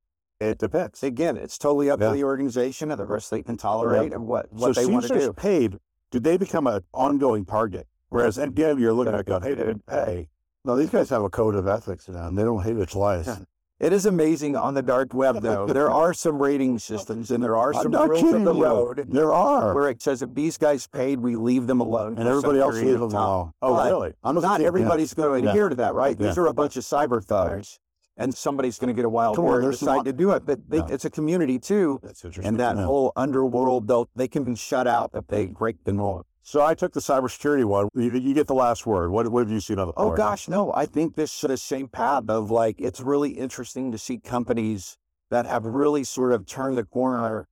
It 0.40 0.58
depends. 0.58 1.02
Again, 1.02 1.36
it's 1.36 1.56
totally 1.58 1.90
up 1.90 2.00
Yeah. 2.00 2.08
to 2.08 2.14
the 2.14 2.24
organization 2.24 2.90
and 2.90 2.98
the 3.00 3.06
risk 3.06 3.30
they 3.30 3.42
can 3.42 3.56
tolerate 3.56 4.12
and 4.12 4.26
what, 4.26 4.52
what 4.52 4.74
so 4.74 4.80
they 4.80 4.86
want 4.92 5.06
to 5.06 5.18
do. 5.18 5.32
paid. 5.32 5.78
do 6.10 6.20
they 6.20 6.36
become 6.36 6.66
an 6.68 6.82
ongoing 6.92 7.44
target? 7.44 7.86
Whereas 8.08 8.38
MGM, 8.38 8.78
you're 8.78 8.92
looking 8.92 9.14
at 9.14 9.26
going, 9.26 9.42
hey, 9.42 9.54
they 9.54 9.64
didn't 9.64 9.86
pay. 9.86 10.28
No, 10.64 10.76
these 10.76 10.90
guys 10.90 11.10
have 11.10 11.22
a 11.22 11.28
code 11.30 11.54
of 11.56 11.66
ethics 11.66 12.08
now, 12.08 12.28
and 12.28 12.38
they 12.38 12.42
don't 12.44 12.62
hate 12.62 12.76
its 12.78 12.94
lies. 12.94 13.26
Yeah. 13.26 13.38
It 13.80 13.92
is 13.92 14.06
amazing 14.06 14.54
on 14.54 14.74
the 14.74 14.82
dark 14.82 15.12
web, 15.12 15.42
though. 15.42 15.66
there 15.78 15.90
are 15.90 16.14
some 16.14 16.40
rating 16.40 16.78
systems 16.78 17.32
and 17.32 17.42
there 17.42 17.56
are 17.56 17.74
some 17.74 17.90
not 17.90 18.08
rules 18.08 18.32
of 18.32 18.44
the 18.44 18.54
road 18.54 19.04
There 19.08 19.32
are, 19.32 19.74
where 19.74 19.90
it 19.90 20.00
says 20.00 20.22
if 20.22 20.32
these 20.34 20.56
guys 20.56 20.86
paid, 20.86 21.18
we 21.18 21.34
leave 21.34 21.66
them 21.66 21.80
alone. 21.80 22.16
and 22.16 22.28
everybody 22.28 22.60
else 22.60 22.76
leaves 22.76 22.92
them 22.92 23.02
alone. 23.10 23.52
Oh, 23.60 23.74
But 23.74 23.90
really? 23.90 24.12
I'm 24.22 24.36
Not 24.36 24.60
yeah. 24.60 24.66
everybody's 24.68 25.12
going 25.12 25.40
to 25.40 25.44
Yeah. 25.46 25.50
adhere 25.50 25.68
to 25.70 25.74
that, 25.74 25.94
right? 25.94 26.16
These 26.16 26.38
are 26.38 26.46
a 26.46 26.54
bunch 26.54 26.76
of 26.76 26.84
cyber 26.84 27.22
thugs, 27.22 27.80
and 28.16 28.34
somebody's 28.34 28.78
going 28.78 28.88
to 28.88 28.94
get 28.94 29.04
a 29.04 29.08
wild 29.08 29.38
on, 29.38 29.44
card 29.44 29.54
and 29.56 29.64
there's 29.64 29.80
some- 29.80 30.04
to 30.04 30.12
do 30.12 30.30
it. 30.32 30.46
But 30.46 30.68
they, 30.68 30.78
Yeah. 30.78 30.86
it's 30.90 31.04
a 31.04 31.10
community 31.10 31.58
too, 31.58 32.00
That's 32.02 32.24
interesting. 32.24 32.48
and 32.48 32.60
that 32.60 32.76
Yeah. 32.76 32.84
whole 32.84 33.12
underworld, 33.16 33.88
though, 33.88 34.08
they 34.14 34.28
can 34.28 34.44
be 34.44 34.54
shut 34.54 34.86
out 34.86 35.10
if 35.14 35.26
they 35.26 35.46
break 35.46 35.82
the 35.84 35.92
norm. 35.92 36.24
So 36.42 36.62
I 36.62 36.74
took 36.74 36.92
the 36.92 37.00
cybersecurity 37.00 37.64
one. 37.64 37.88
You, 37.94 38.10
you 38.10 38.34
get 38.34 38.46
the 38.46 38.54
last 38.54 38.86
word. 38.86 39.10
What, 39.10 39.28
what 39.28 39.40
have 39.40 39.50
you 39.50 39.60
seen 39.60 39.78
on 39.78 39.88
the 39.88 39.94
Oh 39.96 40.12
gosh, 40.14 40.46
no. 40.46 40.72
I 40.74 40.84
think 40.84 41.16
this 41.16 41.32
sort 41.32 41.50
of 41.50 41.58
same 41.58 41.88
path 41.88 42.24
of 42.28 42.50
like 42.50 42.76
it's 42.78 43.00
really 43.00 43.30
interesting 43.30 43.90
to 43.92 43.98
see 43.98 44.18
companies 44.18 44.98
that 45.30 45.46
have 45.46 45.64
really 45.64 46.04
sort 46.04 46.32
of 46.32 46.44
turned 46.44 46.76
the 46.76 46.84
corner 46.84 47.48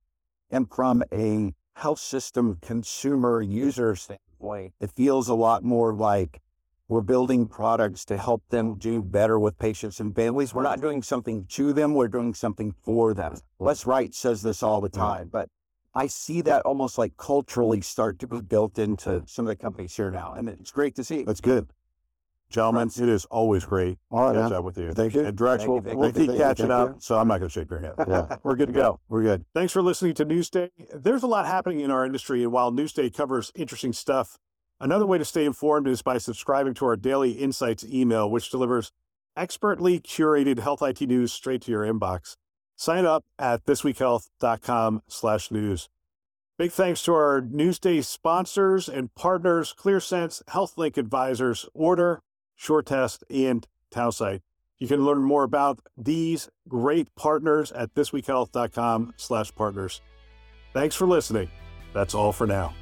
and 0.51 0.69
from 0.71 1.03
a 1.11 1.55
health 1.75 1.97
system 1.99 2.59
consumer 2.61 3.41
user 3.41 3.95
standpoint, 3.95 4.73
it 4.79 4.91
feels 4.91 5.27
a 5.27 5.33
lot 5.33 5.63
more 5.63 5.91
like 5.95 6.39
we're 6.93 7.01
building 7.01 7.47
products 7.47 8.05
to 8.05 8.15
help 8.15 8.43
them 8.49 8.75
do 8.75 9.01
better 9.01 9.39
with 9.39 9.57
patients 9.57 9.99
and 9.99 10.15
families. 10.15 10.53
We're 10.53 10.61
not 10.61 10.79
doing 10.79 11.01
something 11.01 11.45
to 11.49 11.73
them, 11.73 11.95
we're 11.95 12.07
doing 12.07 12.35
something 12.35 12.75
for 12.83 13.15
them. 13.15 13.35
Les 13.57 13.87
Wright 13.87 14.13
says 14.13 14.43
this 14.43 14.61
all 14.61 14.79
the 14.79 14.91
mm. 14.91 14.99
time, 14.99 15.29
but 15.31 15.49
I 15.95 16.05
see 16.05 16.41
that 16.41 16.61
almost 16.67 16.99
like 16.99 17.17
culturally 17.17 17.81
start 17.81 18.19
to 18.19 18.27
be 18.27 18.41
built 18.41 18.77
into 18.77 19.23
some 19.25 19.45
of 19.45 19.49
the 19.49 19.55
companies 19.55 19.95
here 19.95 20.11
now. 20.11 20.33
And 20.33 20.47
it's 20.47 20.69
great 20.69 20.93
to 20.97 21.03
see. 21.03 21.23
That's 21.23 21.41
good. 21.41 21.67
Gentlemen, 22.51 22.89
it 22.89 23.09
is 23.09 23.25
always 23.25 23.65
great 23.65 23.97
All 24.11 24.31
right, 24.31 24.35
catch 24.35 24.51
up 24.51 24.63
with 24.63 24.77
you. 24.77 24.91
Thank 24.91 25.15
you. 25.15 25.25
And 25.25 25.35
Drex, 25.35 25.67
we'll, 25.67 25.79
we'll 25.97 26.11
keep 26.11 26.37
catching 26.37 26.69
up, 26.69 27.01
so 27.01 27.17
I'm 27.17 27.27
not 27.27 27.39
going 27.39 27.49
to 27.49 27.59
shake 27.59 27.71
your 27.71 27.79
hand. 27.79 27.95
Yeah. 28.07 28.35
We're 28.43 28.55
good 28.55 28.67
to 28.67 28.73
go. 28.73 28.99
We're 29.09 29.23
good. 29.23 29.45
Thanks 29.55 29.73
for 29.73 29.81
listening 29.81 30.13
to 30.13 30.25
Newsday. 30.27 30.69
There's 30.93 31.23
a 31.23 31.27
lot 31.27 31.47
happening 31.47 31.79
in 31.79 31.89
our 31.89 32.05
industry, 32.05 32.43
and 32.43 32.51
while 32.51 32.71
Newsday 32.71 33.11
covers 33.11 33.51
interesting 33.55 33.93
stuff, 33.93 34.37
another 34.83 35.05
way 35.05 35.17
to 35.17 35.25
stay 35.25 35.45
informed 35.45 35.87
is 35.87 36.01
by 36.01 36.17
subscribing 36.17 36.73
to 36.75 36.85
our 36.85 36.97
daily 36.97 37.31
insights 37.31 37.85
email, 37.85 38.29
which 38.29 38.51
delivers 38.51 38.91
expertly 39.35 39.99
curated 39.99 40.59
health 40.59 40.81
IT 40.81 41.01
news 41.01 41.31
straight 41.31 41.61
to 41.61 41.71
your 41.71 41.83
inbox. 41.83 42.35
Sign 42.75 43.05
up 43.05 43.23
at 43.39 43.65
thisweekhealth.com 43.65 45.01
slash 45.07 45.51
news. 45.51 45.89
Big 46.57 46.71
thanks 46.71 47.01
to 47.03 47.13
our 47.13 47.41
Newsday 47.41 48.03
sponsors 48.03 48.87
and 48.87 49.13
partners, 49.15 49.73
ClearSense, 49.77 50.43
HealthLink 50.49 50.97
Advisors, 50.97 51.65
Order, 51.73 52.19
SureTest, 52.59 53.23
and 53.29 53.65
Tausight. 53.91 54.41
You 54.77 54.87
can 54.87 55.05
learn 55.05 55.23
more 55.23 55.43
about 55.43 55.79
these 55.97 56.49
great 56.67 57.07
partners 57.15 57.71
at 57.71 57.93
thisweekhealth.com 57.95 59.13
slash 59.17 59.55
partners. 59.55 60.01
Thanks 60.73 60.95
for 60.95 61.07
listening. 61.07 61.49
That's 61.93 62.13
all 62.13 62.33
for 62.33 62.45
now. 62.45 62.73